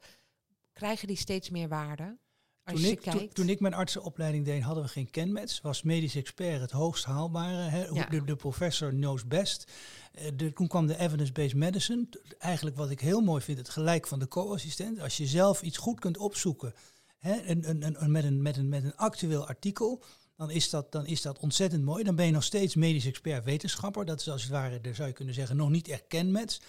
krijgen 0.72 1.08
die 1.08 1.16
steeds 1.16 1.50
meer 1.50 1.68
waarde? 1.68 2.18
Als 2.64 2.74
Toen 2.74 2.84
je 2.84 2.90
ik, 2.90 3.00
kijkt. 3.00 3.34
toen 3.34 3.48
ik 3.48 3.60
mijn 3.60 3.74
artsenopleiding 3.74 4.44
deed, 4.44 4.62
hadden 4.62 4.84
we 4.84 4.90
geen 4.90 5.10
kenmets. 5.10 5.60
Was 5.60 5.82
medisch 5.82 6.16
expert 6.16 6.60
het 6.60 6.70
hoogst 6.70 7.04
haalbare. 7.04 7.94
Ja. 7.94 8.06
De, 8.06 8.24
de 8.24 8.36
professor 8.36 8.90
knows 8.90 9.26
best. 9.26 9.72
Eh, 10.12 10.26
de, 10.34 10.52
toen 10.52 10.68
kwam 10.68 10.86
de 10.86 10.98
evidence-based 10.98 11.54
medicine. 11.54 12.08
Eigenlijk 12.38 12.76
wat 12.76 12.90
ik 12.90 13.00
heel 13.00 13.20
mooi 13.20 13.42
vind, 13.42 13.58
het 13.58 13.68
gelijk 13.68 14.06
van 14.06 14.18
de 14.18 14.28
co-assistent. 14.28 15.00
Als 15.00 15.16
je 15.16 15.26
zelf 15.26 15.62
iets 15.62 15.76
goed 15.76 16.00
kunt 16.00 16.18
opzoeken 16.18 16.74
hè, 17.22 17.42
een, 17.46 17.68
een, 17.68 17.82
een, 17.86 18.02
een- 18.02 18.10
met, 18.10 18.24
een, 18.24 18.42
met, 18.42 18.56
een, 18.56 18.68
met 18.68 18.84
een 18.84 18.96
actueel 18.96 19.46
artikel, 19.48 20.02
dan 20.36 20.50
is, 20.50 20.70
dat, 20.70 20.92
dan 20.92 21.06
is 21.06 21.22
dat 21.22 21.38
ontzettend 21.38 21.82
mooi. 21.84 22.04
Dan 22.04 22.14
ben 22.16 22.26
je 22.26 22.32
nog 22.32 22.44
steeds 22.44 22.74
medisch 22.74 23.06
expert 23.06 23.44
wetenschapper. 23.44 24.04
Dat 24.04 24.20
is 24.20 24.28
als 24.28 24.42
het 24.42 24.50
ware, 24.50 24.80
daar 24.80 24.94
zou 24.94 25.08
je 25.08 25.14
kunnen 25.14 25.34
zeggen, 25.34 25.56
nog 25.56 25.70
niet 25.70 25.88
echt 25.88 26.04
kenmets. 26.08 26.60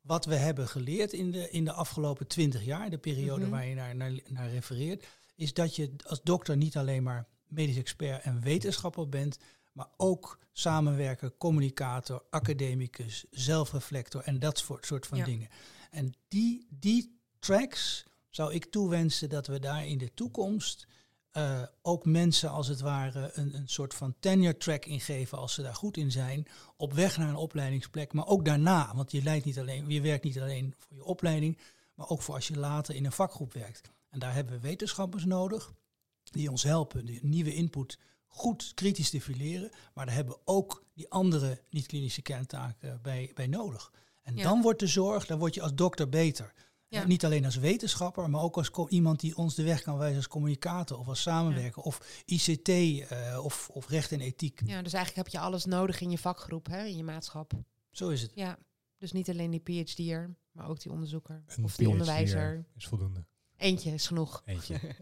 Wat 0.00 0.24
we 0.24 0.34
hebben 0.34 0.68
geleerd 0.68 1.12
in 1.12 1.30
de, 1.30 1.50
in 1.50 1.64
de 1.64 1.72
afgelopen 1.72 2.26
twintig 2.26 2.64
jaar, 2.64 2.90
de 2.90 2.98
periode 2.98 3.40
Mhm. 3.42 3.50
waar 3.50 3.66
je 3.66 3.74
naar, 3.74 3.96
naar, 3.96 4.12
naar 4.28 4.50
refereert, 4.50 5.04
is 5.34 5.54
dat 5.54 5.76
je 5.76 5.92
als 6.06 6.22
dokter 6.22 6.56
niet 6.56 6.76
alleen 6.76 7.02
maar 7.02 7.26
medisch 7.48 7.76
expert 7.76 8.22
en 8.22 8.40
wetenschapper 8.40 9.08
bent, 9.08 9.38
maar 9.72 9.88
ook 9.96 10.38
samenwerker, 10.52 11.32
communicator, 11.38 12.22
academicus, 12.30 13.24
zelfreflector 13.30 14.22
en 14.22 14.38
dat 14.38 14.58
soort, 14.58 14.86
soort 14.86 15.06
van 15.06 15.18
Ja. 15.18 15.24
dingen. 15.24 15.48
En 15.90 16.14
die, 16.28 16.66
die 16.70 17.18
tracks 17.38 18.04
zou 18.34 18.52
ik 18.52 18.64
toewensen 18.64 19.28
dat 19.28 19.46
we 19.46 19.58
daar 19.58 19.86
in 19.86 19.98
de 19.98 20.14
toekomst 20.14 20.86
eh, 21.30 21.62
ook 21.82 22.04
mensen 22.04 22.50
als 22.50 22.68
het 22.68 22.80
ware 22.80 23.30
een, 23.34 23.54
een 23.54 23.68
soort 23.68 23.94
van 23.94 24.14
tenure 24.20 24.56
track 24.56 24.84
ingeven 24.84 25.38
als 25.38 25.54
ze 25.54 25.62
daar 25.62 25.74
goed 25.74 25.96
in 25.96 26.10
zijn, 26.12 26.46
op 26.76 26.92
weg 26.92 27.16
naar 27.16 27.28
een 27.28 27.36
opleidingsplek, 27.36 28.12
maar 28.12 28.26
ook 28.26 28.44
daarna. 28.44 28.94
Want 28.94 29.12
je, 29.12 29.22
leidt 29.22 29.44
niet 29.44 29.58
alleen, 29.58 29.88
je 29.88 30.00
werkt 30.00 30.24
niet 30.24 30.40
alleen 30.40 30.74
voor 30.78 30.96
je 30.96 31.04
opleiding, 31.04 31.58
maar 31.94 32.08
ook 32.08 32.22
voor 32.22 32.34
als 32.34 32.48
je 32.48 32.58
later 32.58 32.94
in 32.94 33.04
een 33.04 33.12
vakgroep 33.12 33.52
werkt. 33.52 33.90
En 34.10 34.18
daar 34.18 34.34
hebben 34.34 34.54
we 34.54 34.60
wetenschappers 34.60 35.24
nodig 35.24 35.72
die 36.22 36.50
ons 36.50 36.62
helpen 36.62 37.06
de 37.06 37.18
nieuwe 37.22 37.54
input 37.54 37.98
goed 38.26 38.72
kritisch 38.74 39.10
te 39.10 39.20
fileren. 39.20 39.70
Maar 39.94 40.06
daar 40.06 40.14
hebben 40.14 40.34
we 40.34 40.40
ook 40.44 40.84
die 40.94 41.10
andere 41.10 41.62
niet-klinische 41.70 42.22
kerntaken 42.22 42.98
bij, 43.02 43.30
bij 43.34 43.46
nodig. 43.46 43.92
En 44.22 44.36
Ja. 44.36 44.42
dan 44.42 44.62
wordt 44.62 44.80
de 44.80 44.86
zorg, 44.86 45.26
dan 45.26 45.38
word 45.38 45.54
je 45.54 45.62
als 45.62 45.74
dokter 45.74 46.08
beter. 46.08 46.52
Ja. 46.94 47.06
Niet 47.06 47.24
alleen 47.24 47.44
als 47.44 47.56
wetenschapper, 47.56 48.30
maar 48.30 48.42
ook 48.42 48.56
als 48.56 48.70
iemand 48.88 49.20
die 49.20 49.36
ons 49.36 49.54
de 49.54 49.62
weg 49.62 49.82
kan 49.82 49.98
wijzen 49.98 50.16
als 50.16 50.28
communicator 50.28 50.98
of 50.98 51.08
als 51.08 51.22
samenwerker 51.22 51.82
of 51.82 52.22
ICT 52.24 52.68
eh, 52.68 53.40
of, 53.44 53.68
of 53.72 53.88
recht 53.88 54.12
en 54.12 54.20
ethiek. 54.20 54.60
Ja, 54.64 54.82
dus 54.82 54.92
eigenlijk 54.92 55.26
heb 55.26 55.28
je 55.28 55.46
alles 55.46 55.64
nodig 55.64 56.00
in 56.00 56.10
je 56.10 56.18
vakgroep, 56.18 56.66
hè, 56.66 56.84
in 56.84 56.96
je 56.96 57.04
maatschap. 57.04 57.52
Zo 57.90 58.08
is 58.08 58.22
het. 58.22 58.32
Ja, 58.34 58.58
dus 58.98 59.12
niet 59.12 59.30
alleen 59.30 59.50
die 59.50 59.84
PhD'er, 59.84 60.36
maar 60.52 60.68
ook 60.68 60.80
die 60.80 60.92
onderzoeker 60.92 61.42
Een 61.46 61.64
of 61.64 61.76
die 61.76 61.86
PhD 61.86 61.92
onderwijzer. 61.92 62.66
is 62.76 62.86
voldoende. 62.86 63.24
Eentje 63.56 63.92
is 63.92 64.06
genoeg. 64.06 64.42
Eentje. 64.44 64.80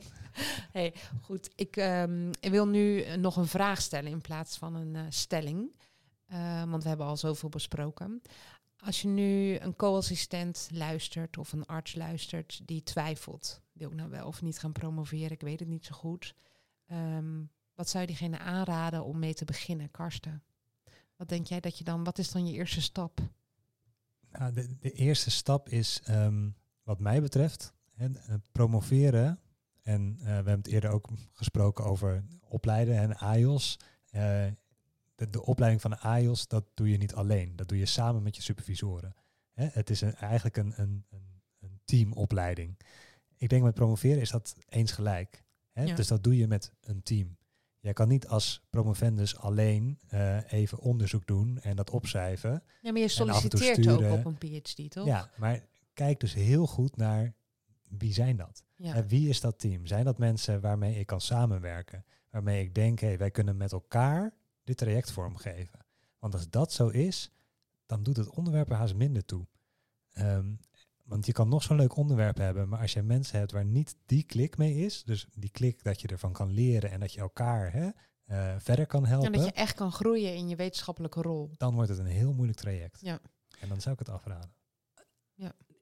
Hey, 0.72 0.94
goed, 1.22 1.50
ik, 1.54 1.76
ehm, 1.76 2.28
ik 2.28 2.50
wil 2.50 2.66
nu 2.66 3.00
eh, 3.00 3.16
nog 3.16 3.36
een 3.36 3.46
vraag 3.46 3.80
stellen 3.80 4.10
in 4.10 4.20
plaats 4.20 4.56
van 4.56 4.74
een 4.74 4.96
eh, 4.96 5.02
stelling. 5.08 5.70
Eh, 6.26 6.62
want 6.64 6.82
we 6.82 6.88
hebben 6.88 7.06
al 7.06 7.16
zoveel 7.16 7.48
besproken. 7.48 8.22
Als 8.84 9.02
je 9.02 9.08
nu 9.08 9.56
een 9.58 9.76
co-assistent 9.76 10.68
luistert 10.72 11.38
of 11.38 11.52
een 11.52 11.66
arts 11.66 11.94
luistert 11.94 12.60
die 12.64 12.82
twijfelt, 12.82 13.62
wil 13.72 13.88
ik 13.88 13.94
nou 13.94 14.10
wel 14.10 14.26
of 14.26 14.42
niet 14.42 14.58
gaan 14.58 14.72
promoveren, 14.72 15.30
ik 15.30 15.40
weet 15.40 15.60
het 15.60 15.68
niet 15.68 15.84
zo 15.84 15.94
goed. 15.94 16.34
Ehm, 16.86 17.42
wat 17.74 17.88
zou 17.88 18.06
diegene 18.06 18.38
aanraden 18.38 19.04
om 19.04 19.18
mee 19.18 19.34
te 19.34 19.44
beginnen, 19.44 19.90
Karsten? 19.90 20.42
Wat 21.16 21.28
denk 21.28 21.46
jij 21.46 21.60
dat 21.60 21.78
je 21.78 21.84
dan, 21.84 22.04
wat 22.04 22.18
is 22.18 22.30
dan 22.30 22.46
je 22.46 22.52
eerste 22.52 22.80
stap? 22.80 23.20
Nou, 24.30 24.52
de, 24.52 24.78
de 24.78 24.92
eerste 24.92 25.30
stap 25.30 25.68
is, 25.68 26.00
ehm, 26.04 26.50
wat 26.82 27.00
mij 27.00 27.20
betreft, 27.20 27.74
hè, 27.94 28.06
eh, 28.06 28.34
promoveren. 28.52 29.40
En 29.82 30.16
eh, 30.18 30.24
we 30.24 30.32
hebben 30.32 30.52
het 30.56 30.66
eerder 30.66 30.90
ook 30.90 31.08
gesproken 31.32 31.84
over 31.84 32.24
opleiden 32.40 32.96
en 32.96 33.16
AIOS. 33.16 33.78
Eh, 34.10 34.46
de, 35.22 35.30
de 35.30 35.44
opleiding 35.44 35.82
van 35.82 35.90
de 35.90 35.98
AIOS, 35.98 36.48
dat 36.48 36.64
doe 36.74 36.90
je 36.90 36.96
niet 36.96 37.14
alleen. 37.14 37.56
Dat 37.56 37.68
doe 37.68 37.78
je 37.78 37.86
samen 37.86 38.22
met 38.22 38.36
je 38.36 38.42
supervisoren. 38.42 39.14
Hè, 39.52 39.66
het 39.72 39.90
is 39.90 40.00
een, 40.00 40.14
eigenlijk 40.14 40.56
een, 40.56 40.72
een, 40.76 41.04
een, 41.10 41.42
een 41.60 41.80
teamopleiding. 41.84 42.78
Ik 43.36 43.48
denk 43.48 43.62
met 43.62 43.74
promoveren 43.74 44.20
is 44.20 44.30
dat 44.30 44.54
eens 44.68 44.92
gelijk. 44.92 45.44
Hè? 45.72 45.84
Ja. 45.84 45.94
Dus 45.94 46.06
dat 46.06 46.24
doe 46.24 46.36
je 46.36 46.46
met 46.46 46.72
een 46.80 47.02
team. 47.02 47.36
Jij 47.80 47.92
kan 47.92 48.08
niet 48.08 48.26
als 48.26 48.66
promovendus 48.70 49.36
alleen 49.36 49.98
eh, 50.08 50.52
even 50.52 50.78
onderzoek 50.78 51.26
doen 51.26 51.60
en 51.60 51.76
dat 51.76 51.90
opschrijven. 51.90 52.62
Ja, 52.82 52.92
maar 52.92 53.00
je 53.00 53.08
solliciteert 53.08 53.88
ook 53.88 54.12
op 54.12 54.24
een 54.24 54.38
PhD, 54.38 54.90
toch? 54.90 55.06
Ja, 55.06 55.30
maar 55.36 55.66
kijk 55.92 56.20
dus 56.20 56.34
heel 56.34 56.66
goed 56.66 56.96
naar 56.96 57.34
wie 57.88 58.12
zijn 58.12 58.36
dat? 58.36 58.64
Ja. 58.76 58.94
En 58.94 59.06
wie 59.06 59.28
is 59.28 59.40
dat 59.40 59.58
team? 59.58 59.86
Zijn 59.86 60.04
dat 60.04 60.18
mensen 60.18 60.60
waarmee 60.60 60.98
ik 60.98 61.06
kan 61.06 61.20
samenwerken? 61.20 62.04
Waarmee 62.30 62.64
ik 62.64 62.74
denk, 62.74 62.98
hé, 62.98 63.16
wij 63.16 63.30
kunnen 63.30 63.56
met 63.56 63.72
elkaar 63.72 64.34
dit 64.64 64.76
traject 64.76 65.10
vormgeven. 65.10 65.86
Want 66.18 66.34
als 66.34 66.50
dat 66.50 66.72
zo 66.72 66.88
is, 66.88 67.30
dan 67.86 68.02
doet 68.02 68.16
het 68.16 68.28
onderwerp 68.28 68.70
er 68.70 68.76
haast 68.76 68.94
minder 68.94 69.24
toe. 69.24 69.46
Ehm, 70.12 70.52
want 71.04 71.26
je 71.26 71.32
kan 71.32 71.48
nog 71.48 71.62
zo'n 71.62 71.76
leuk 71.76 71.96
onderwerp 71.96 72.36
hebben, 72.36 72.68
maar 72.68 72.80
als 72.80 72.92
je 72.92 73.02
mensen 73.02 73.38
hebt 73.38 73.52
waar 73.52 73.64
niet 73.64 73.96
die 74.06 74.22
klik 74.22 74.56
mee 74.56 74.74
is, 74.74 75.04
dus 75.04 75.26
die 75.34 75.50
klik 75.50 75.82
dat 75.82 76.00
je 76.00 76.08
ervan 76.08 76.32
kan 76.32 76.50
leren 76.50 76.90
en 76.90 77.00
dat 77.00 77.12
je 77.12 77.20
elkaar 77.20 77.72
hè, 77.72 77.90
eh, 78.24 78.54
verder 78.58 78.86
kan 78.86 79.06
helpen, 79.06 79.32
En 79.32 79.38
dat 79.38 79.44
je 79.44 79.52
echt 79.52 79.74
kan 79.74 79.92
groeien 79.92 80.34
in 80.34 80.48
je 80.48 80.56
wetenschappelijke 80.56 81.22
rol. 81.22 81.50
dan 81.56 81.74
wordt 81.74 81.90
het 81.90 81.98
een 81.98 82.06
heel 82.06 82.32
moeilijk 82.32 82.58
traject. 82.58 82.98
Ja. 83.00 83.20
En 83.60 83.68
dan 83.68 83.80
zou 83.80 83.94
ik 83.94 83.98
het 83.98 84.08
afraden. 84.08 84.52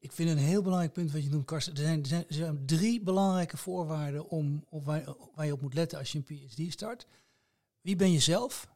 Ik 0.00 0.12
vind 0.12 0.30
een 0.30 0.38
heel 0.38 0.62
belangrijk 0.62 0.92
punt 0.92 1.12
wat 1.12 1.22
je 1.22 1.30
noemt, 1.30 1.44
Karsten. 1.44 1.74
Er 1.74 1.82
zijn, 1.82 2.00
er 2.00 2.06
zijn, 2.06 2.24
er 2.28 2.34
zijn 2.34 2.66
drie 2.66 3.02
belangrijke 3.02 3.56
voorwaarden 3.56 4.28
om, 4.28 4.64
op 4.68 4.84
waar, 4.84 5.14
waar 5.34 5.46
je 5.46 5.52
op 5.52 5.60
moet 5.60 5.74
letten 5.74 5.98
als 5.98 6.12
je 6.12 6.18
een 6.18 6.48
PhD 6.48 6.72
start. 6.72 7.06
Wie 7.80 7.96
ben 7.96 8.12
je 8.12 8.20
zelf? 8.20 8.68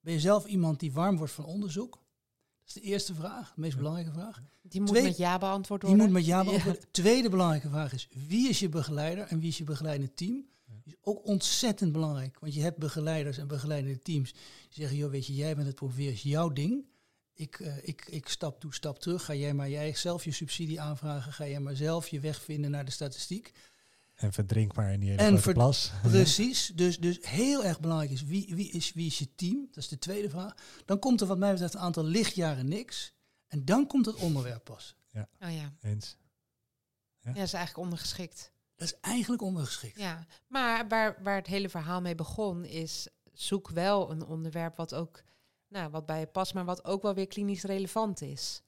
Ben 0.00 0.12
je 0.12 0.20
zelf 0.20 0.46
iemand 0.46 0.80
die 0.80 0.92
warm 0.92 1.16
wordt 1.16 1.32
van 1.32 1.44
onderzoek? 1.44 1.90
Dat 1.92 2.66
is 2.66 2.72
de 2.72 2.80
eerste 2.80 3.14
vraag, 3.14 3.52
de 3.54 3.60
meest 3.60 3.76
belangrijke 3.76 4.12
vraag. 4.12 4.42
Die 4.62 4.80
moet 4.80 4.90
Twee- 4.90 5.02
met 5.02 5.16
ja 5.16 5.38
beantwoord 5.38 5.80
Die 5.80 5.90
worden. 5.90 6.06
moet 6.08 6.16
met 6.16 6.26
ja 6.26 6.38
Ja. 6.38 6.44
beantwoorden. 6.44 6.82
Tweede 6.90 7.28
belangrijke 7.28 7.68
vraag 7.68 7.92
is, 7.92 8.08
wie 8.28 8.48
is 8.48 8.58
je 8.58 8.68
begeleider 8.68 9.26
en 9.26 9.38
wie 9.40 9.48
is 9.48 9.58
je 9.58 9.64
begeleidend 9.64 10.16
team? 10.16 10.44
Die 10.84 10.92
is 10.92 10.98
ook 11.02 11.26
ontzettend 11.26 11.92
belangrijk, 11.92 12.38
want 12.40 12.54
je 12.54 12.60
hebt 12.60 12.78
begeleiders 12.78 13.38
en 13.38 13.46
begeleidende 13.46 13.98
teams 13.98 14.32
die 14.32 14.40
zeggen, 14.70 14.96
joh, 14.96 15.10
weet 15.10 15.26
je, 15.26 15.34
jij 15.34 15.54
bent 15.54 15.66
het 15.66 15.76
promoveren, 15.76 16.12
is 16.12 16.22
jouw 16.22 16.48
ding. 16.48 16.84
Ik, 17.34 17.60
eh, 17.60 17.76
ik, 17.88 18.06
ik 18.10 18.28
stap 18.28 18.60
toe, 18.60 18.74
stap 18.74 18.98
terug. 18.98 19.24
Ga 19.24 19.34
jij 19.34 19.54
maar 19.54 19.68
jij 19.70 19.94
zelf 19.94 20.24
je 20.24 20.32
subsidie 20.32 20.80
aanvragen. 20.80 21.32
Ga 21.32 21.46
jij 21.48 21.60
maar 21.60 21.76
zelf 21.76 22.08
je 22.08 22.20
weg 22.20 22.42
vinden 22.42 22.70
naar 22.70 22.84
de 22.84 22.90
statistiek. 22.90 23.52
En 24.22 24.32
verdrinkbaar 24.32 24.92
in 24.92 25.00
die 25.00 25.08
hele 25.10 25.22
En 25.22 25.26
grote 25.26 25.42
ver- 25.42 25.52
plas. 25.52 25.92
Precies. 26.02 26.72
Dus, 26.74 26.98
dus 26.98 27.18
heel 27.20 27.64
erg 27.64 27.80
belangrijk 27.80 28.10
is 28.10 28.22
wie, 28.22 28.54
wie, 28.54 28.70
is 28.70 28.92
wie 28.92 29.06
is 29.06 29.18
je 29.18 29.34
team? 29.34 29.66
Dat 29.70 29.76
is 29.82 29.88
de 29.88 29.98
tweede 29.98 30.30
vraag. 30.30 30.54
Dan 30.84 30.98
komt 30.98 31.20
er 31.20 31.26
wat 31.26 31.38
mij 31.38 31.50
betreft 31.50 31.74
een 31.74 31.80
aantal 31.80 32.04
lichtjaren 32.04 32.68
niks. 32.68 33.14
En 33.46 33.64
dan 33.64 33.86
komt 33.86 34.06
het 34.06 34.14
onderwerp 34.14 34.64
pas. 34.64 34.96
Oh 35.14 35.52
ja. 35.52 35.72
Eens. 35.80 36.16
ja, 37.20 37.32
dat 37.32 37.42
is 37.42 37.52
eigenlijk 37.52 37.84
ondergeschikt. 37.84 38.52
Dat 38.76 38.88
is 38.88 39.00
eigenlijk 39.00 39.42
ondergeschikt. 39.42 39.98
Ja, 39.98 40.26
maar 40.46 40.88
waar, 40.88 41.18
waar 41.22 41.36
het 41.36 41.46
hele 41.46 41.68
verhaal 41.68 42.00
mee 42.00 42.14
begon 42.14 42.64
is 42.64 43.08
zoek 43.32 43.68
wel 43.68 44.10
een 44.10 44.24
onderwerp 44.24 44.76
wat 44.76 44.94
ook, 44.94 45.22
nou, 45.68 45.90
wat 45.90 46.06
bij 46.06 46.20
je 46.20 46.26
past, 46.26 46.54
maar 46.54 46.64
wat 46.64 46.84
ook 46.84 47.02
wel 47.02 47.14
weer 47.14 47.26
klinisch 47.26 47.62
relevant 47.62 48.20
is. 48.20 48.62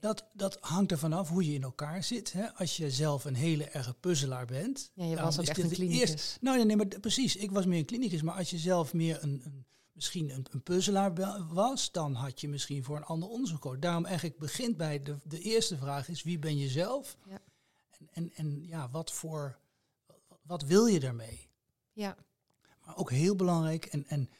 Dat, 0.00 0.24
dat 0.32 0.58
hangt 0.60 0.90
ervan 0.92 1.12
af 1.12 1.28
hoe 1.28 1.44
je 1.46 1.54
in 1.54 1.62
elkaar 1.62 2.04
zit. 2.04 2.32
Hè. 2.32 2.54
Als 2.54 2.76
je 2.76 2.90
zelf 2.90 3.24
een 3.24 3.34
hele 3.34 3.64
erge 3.64 3.94
puzzelaar 3.94 4.46
bent. 4.46 4.90
Ja, 4.94 5.04
je 5.04 5.16
was 5.16 5.38
ook 5.38 5.44
echt 5.46 5.58
een 5.58 5.70
klinicus. 5.70 6.10
eerste- 6.10 6.38
Nou, 6.40 6.56
nee, 6.56 6.66
nee, 6.66 6.76
maar 6.76 6.86
precies. 7.00 7.36
Ik 7.36 7.50
was 7.50 7.66
meer 7.66 7.78
een 7.78 7.84
klinicus. 7.84 8.22
Maar 8.22 8.34
als 8.34 8.50
je 8.50 8.58
zelf 8.58 8.92
meer 8.94 9.22
een, 9.22 9.40
een 9.44 9.64
misschien 9.92 10.30
een, 10.30 10.46
een 10.50 10.62
puzzelaar 10.62 11.14
was, 11.52 11.92
dan 11.92 12.14
had 12.14 12.40
je 12.40 12.48
misschien 12.48 12.84
voor 12.84 12.96
een 12.96 13.04
ander 13.04 13.28
onderzoek 13.28 13.56
gekozen. 13.56 13.80
Daarom 13.80 14.04
eigenlijk 14.04 14.38
begint 14.38 14.76
bij 14.76 15.02
de, 15.02 15.16
de 15.24 15.40
eerste 15.40 15.76
vraag 15.76 16.08
is 16.08 16.22
wie 16.22 16.38
ben 16.38 16.56
je 16.58 16.68
zelf? 16.68 17.16
Ja. 17.28 17.38
En, 17.98 18.08
en, 18.12 18.30
en 18.34 18.66
ja, 18.66 18.90
wat 18.90 19.12
voor, 19.12 19.58
wat, 20.42 20.62
wil 20.62 20.86
je 20.86 21.00
daarmee? 21.00 21.48
Ja, 21.92 22.16
Maar 22.84 22.96
ook 22.96 23.10
heel 23.10 23.36
belangrijk, 23.36 23.84
en, 23.84 24.04
en 24.08 24.30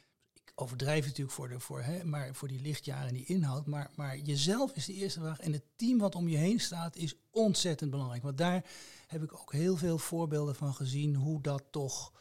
overdrijf 0.61 1.05
natuurlijk 1.05 1.35
voor, 1.35 1.49
de, 1.49 1.59
voor, 1.59 1.81
hè, 1.81 2.03
maar 2.03 2.35
voor 2.35 2.47
die 2.47 2.61
lichtjaren 2.61 3.07
en 3.07 3.13
die 3.13 3.25
inhoud, 3.25 3.65
maar, 3.65 3.91
maar 3.95 4.17
jezelf 4.17 4.71
is 4.71 4.85
de 4.85 4.93
eerste 4.93 5.19
vraag. 5.19 5.39
En 5.39 5.53
het 5.53 5.63
team 5.75 5.97
wat 5.97 6.15
om 6.15 6.27
je 6.27 6.37
heen 6.37 6.59
staat 6.59 6.95
is 6.95 7.15
ontzettend 7.29 7.91
belangrijk. 7.91 8.23
Want 8.23 8.37
daar 8.37 8.65
heb 9.07 9.23
ik 9.23 9.33
ook 9.33 9.51
heel 9.51 9.77
veel 9.77 9.97
voorbeelden 9.97 10.55
van 10.55 10.73
gezien 10.73 11.15
hoe 11.15 11.41
dat 11.41 11.63
toch, 11.71 12.13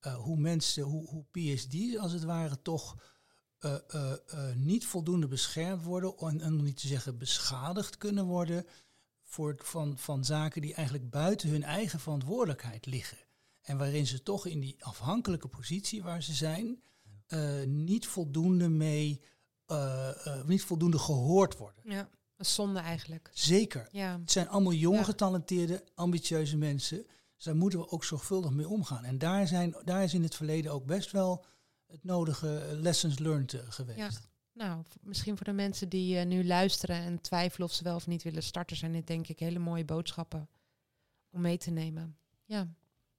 eh, 0.00 0.14
hoe 0.14 0.36
mensen, 0.36 0.82
hoe, 0.82 1.06
hoe 1.08 1.24
PhD's 1.30 1.96
als 1.96 2.12
het 2.12 2.24
ware 2.24 2.62
toch 2.62 2.96
eh, 3.58 3.74
eh, 3.88 4.12
niet 4.54 4.86
voldoende 4.86 5.28
beschermd 5.28 5.84
worden, 5.84 6.16
en, 6.16 6.40
en 6.40 6.54
om 6.54 6.62
niet 6.62 6.80
te 6.80 6.86
zeggen 6.86 7.18
beschadigd 7.18 7.96
kunnen 7.96 8.24
worden 8.24 8.66
voor, 9.22 9.54
van, 9.58 9.98
van 9.98 10.24
zaken 10.24 10.62
die 10.62 10.74
eigenlijk 10.74 11.10
buiten 11.10 11.48
hun 11.48 11.62
eigen 11.62 12.00
verantwoordelijkheid 12.00 12.86
liggen. 12.86 13.18
En 13.62 13.78
waarin 13.78 14.06
ze 14.06 14.22
toch 14.22 14.46
in 14.46 14.60
die 14.60 14.84
afhankelijke 14.84 15.48
positie 15.48 16.02
waar 16.02 16.22
ze 16.22 16.34
zijn, 16.34 16.82
eh, 17.28 17.62
niet 17.66 18.06
voldoende 18.06 18.68
mee, 18.68 19.20
eh, 19.66 20.26
eh, 20.26 20.44
niet 20.46 20.62
voldoende 20.62 20.98
gehoord 20.98 21.56
worden. 21.56 21.82
ja. 21.86 22.08
Een 22.36 22.44
zonde 22.44 22.78
eigenlijk. 22.80 23.30
Zeker. 23.32 23.88
Ja, 23.92 24.18
Het 24.20 24.30
zijn 24.32 24.48
allemaal 24.48 24.72
jonge, 24.72 24.96
Ja. 24.96 25.02
getalenteerde, 25.04 25.84
ambitieuze 25.94 26.56
mensen. 26.56 27.06
Dus 27.34 27.44
daar 27.44 27.56
moeten 27.56 27.78
we 27.78 27.90
ook 27.90 28.04
zorgvuldig 28.04 28.50
mee 28.50 28.68
omgaan. 28.68 29.04
En 29.04 29.18
daar, 29.18 29.46
zijn, 29.46 29.74
daar 29.84 30.02
is 30.02 30.14
in 30.14 30.22
het 30.22 30.34
verleden 30.34 30.72
ook 30.72 30.86
best 30.86 31.10
wel 31.10 31.44
het 31.86 32.04
nodige 32.04 32.68
lessons 32.80 33.18
learned 33.18 33.62
geweest. 33.68 33.98
Ja. 33.98 34.10
nou, 34.52 34.82
misschien 35.00 35.36
voor 35.36 35.46
de 35.46 35.52
mensen 35.52 35.88
die 35.88 36.16
nu 36.18 36.44
luisteren 36.46 36.96
en 36.96 37.20
twijfelen 37.20 37.66
of 37.68 37.72
ze 37.74 37.84
wel 37.84 37.94
of 37.96 38.06
niet 38.06 38.22
willen 38.22 38.42
starten, 38.42 38.76
zijn 38.76 38.92
dit 38.92 39.06
denk 39.06 39.28
ik 39.28 39.38
hele 39.38 39.58
mooie 39.58 39.84
boodschappen 39.84 40.48
om 41.30 41.40
mee 41.40 41.58
te 41.58 41.70
nemen. 41.70 42.16
Ja, 42.44 42.68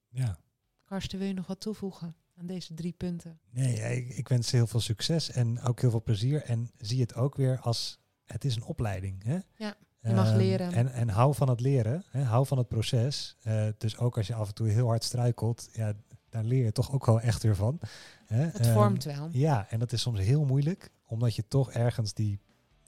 Ja. 0.10 0.38
Karsten, 0.84 1.20
wil 1.20 1.28
je 1.28 1.34
nog 1.34 1.48
wat 1.48 1.60
toevoegen 1.62 2.16
aan 2.40 2.46
deze 2.48 2.74
drie 2.74 2.94
punten? 2.98 3.40
Nee, 3.50 3.96
ik, 3.98 4.10
ik 4.18 4.28
wens 4.28 4.52
heel 4.52 4.68
veel 4.68 4.80
succes 4.80 5.32
en 5.32 5.62
ook 5.62 5.82
heel 5.82 5.90
veel 5.90 6.04
plezier. 6.04 6.44
En 6.44 6.72
zie 6.78 7.02
het 7.02 7.16
ook 7.16 7.36
weer 7.36 7.60
als, 7.60 8.00
het 8.26 8.46
is 8.46 8.56
een 8.56 8.64
opleiding. 8.64 9.24
Hè? 9.24 9.38
Ja, 9.56 9.76
je 10.02 10.14
mag 10.14 10.28
Ehm, 10.28 10.38
leren. 10.38 10.72
En, 10.72 10.94
en 10.94 11.10
hou 11.10 11.36
van 11.36 11.50
het 11.50 11.60
leren, 11.60 12.04
hè? 12.12 12.22
hou 12.24 12.46
van 12.46 12.58
het 12.58 12.68
proces. 12.68 13.36
Eh, 13.42 13.68
dus 13.78 13.98
ook 13.98 14.18
als 14.18 14.28
je 14.28 14.34
af 14.34 14.48
en 14.48 14.54
toe 14.54 14.70
heel 14.70 14.88
hard 14.88 15.04
struikelt, 15.04 15.70
ja, 15.74 15.94
daar 16.30 16.44
leer 16.44 16.64
je 16.64 16.72
toch 16.72 16.92
ook 16.92 17.06
wel 17.06 17.22
echt 17.22 17.44
weer 17.44 17.56
van. 17.56 17.80
Hè? 18.26 18.42
Het 18.46 18.60
Ehm, 18.60 18.74
vormt 18.74 19.04
wel. 19.04 19.30
Ja, 19.32 19.70
en 19.70 19.80
dat 19.80 19.92
is 19.92 20.02
soms 20.02 20.20
heel 20.20 20.46
moeilijk, 20.46 20.92
omdat 21.06 21.36
je 21.36 21.48
toch 21.48 21.72
ergens 21.72 22.14
die, 22.14 22.40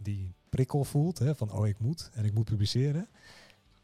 die 0.01 0.35
prikkel 0.49 0.83
voelt 0.83 1.19
hè, 1.19 1.35
van 1.35 1.51
oh 1.51 1.67
ik 1.67 1.79
moet 1.79 2.09
en 2.13 2.25
ik 2.25 2.33
moet 2.33 2.45
publiceren. 2.45 3.07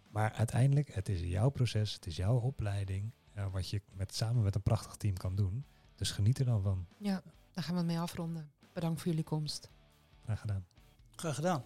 Maar 0.10 0.32
uiteindelijk, 0.32 0.94
het 0.94 1.10
is 1.10 1.20
jouw 1.22 1.50
proces, 1.50 1.94
het 1.94 2.06
is 2.06 2.16
jouw 2.16 2.38
opleiding, 2.40 3.12
ja, 3.38 3.50
wat 3.50 3.70
je 3.70 3.82
met, 3.94 4.16
samen 4.16 4.44
met 4.44 4.56
een 4.56 4.62
prachtig 4.62 4.96
team 4.96 5.18
kan 5.18 5.36
doen. 5.36 5.66
Dus 5.96 6.12
geniet 6.12 6.40
er 6.40 6.46
dan 6.46 6.62
van. 6.62 6.88
Ja, 6.98 7.22
daar 7.52 7.64
gaan 7.64 7.74
we 7.74 7.80
het 7.80 7.90
mee 7.90 8.00
afronden. 8.00 8.52
Bedankt 8.74 9.02
voor 9.02 9.10
jullie 9.10 9.24
komst. 9.24 9.70
Graag 10.24 10.40
gedaan. 10.40 10.66
Graag 11.16 11.36
gedaan. 11.36 11.66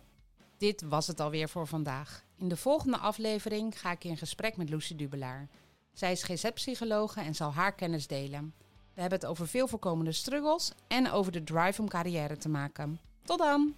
Dit 0.58 0.82
was 0.82 1.08
het 1.08 1.20
alweer 1.20 1.50
voor 1.50 1.68
vandaag. 1.68 2.24
In 2.36 2.48
de 2.48 2.58
volgende 2.58 2.98
aflevering 2.98 3.80
ga 3.80 3.92
ik 3.92 4.04
in 4.04 4.18
gesprek 4.18 4.58
met 4.58 4.70
Lucie 4.70 4.96
Dubelaar. 4.96 5.50
Zij 5.94 6.12
is 6.12 6.24
GZ-psychologe 6.24 7.22
en 7.22 7.36
zal 7.36 7.54
haar 7.54 7.76
kennis 7.76 8.08
delen. 8.08 8.54
We 8.94 9.02
hebben 9.02 9.20
het 9.20 9.28
over 9.28 9.48
veel 9.48 9.68
voorkomende 9.68 10.12
struggles 10.12 10.72
en 10.88 11.12
over 11.12 11.32
de 11.32 11.44
drive 11.44 11.82
om 11.82 11.88
carrière 11.88 12.38
te 12.38 12.50
maken. 12.50 13.00
Tot 13.24 13.38
dan! 13.38 13.76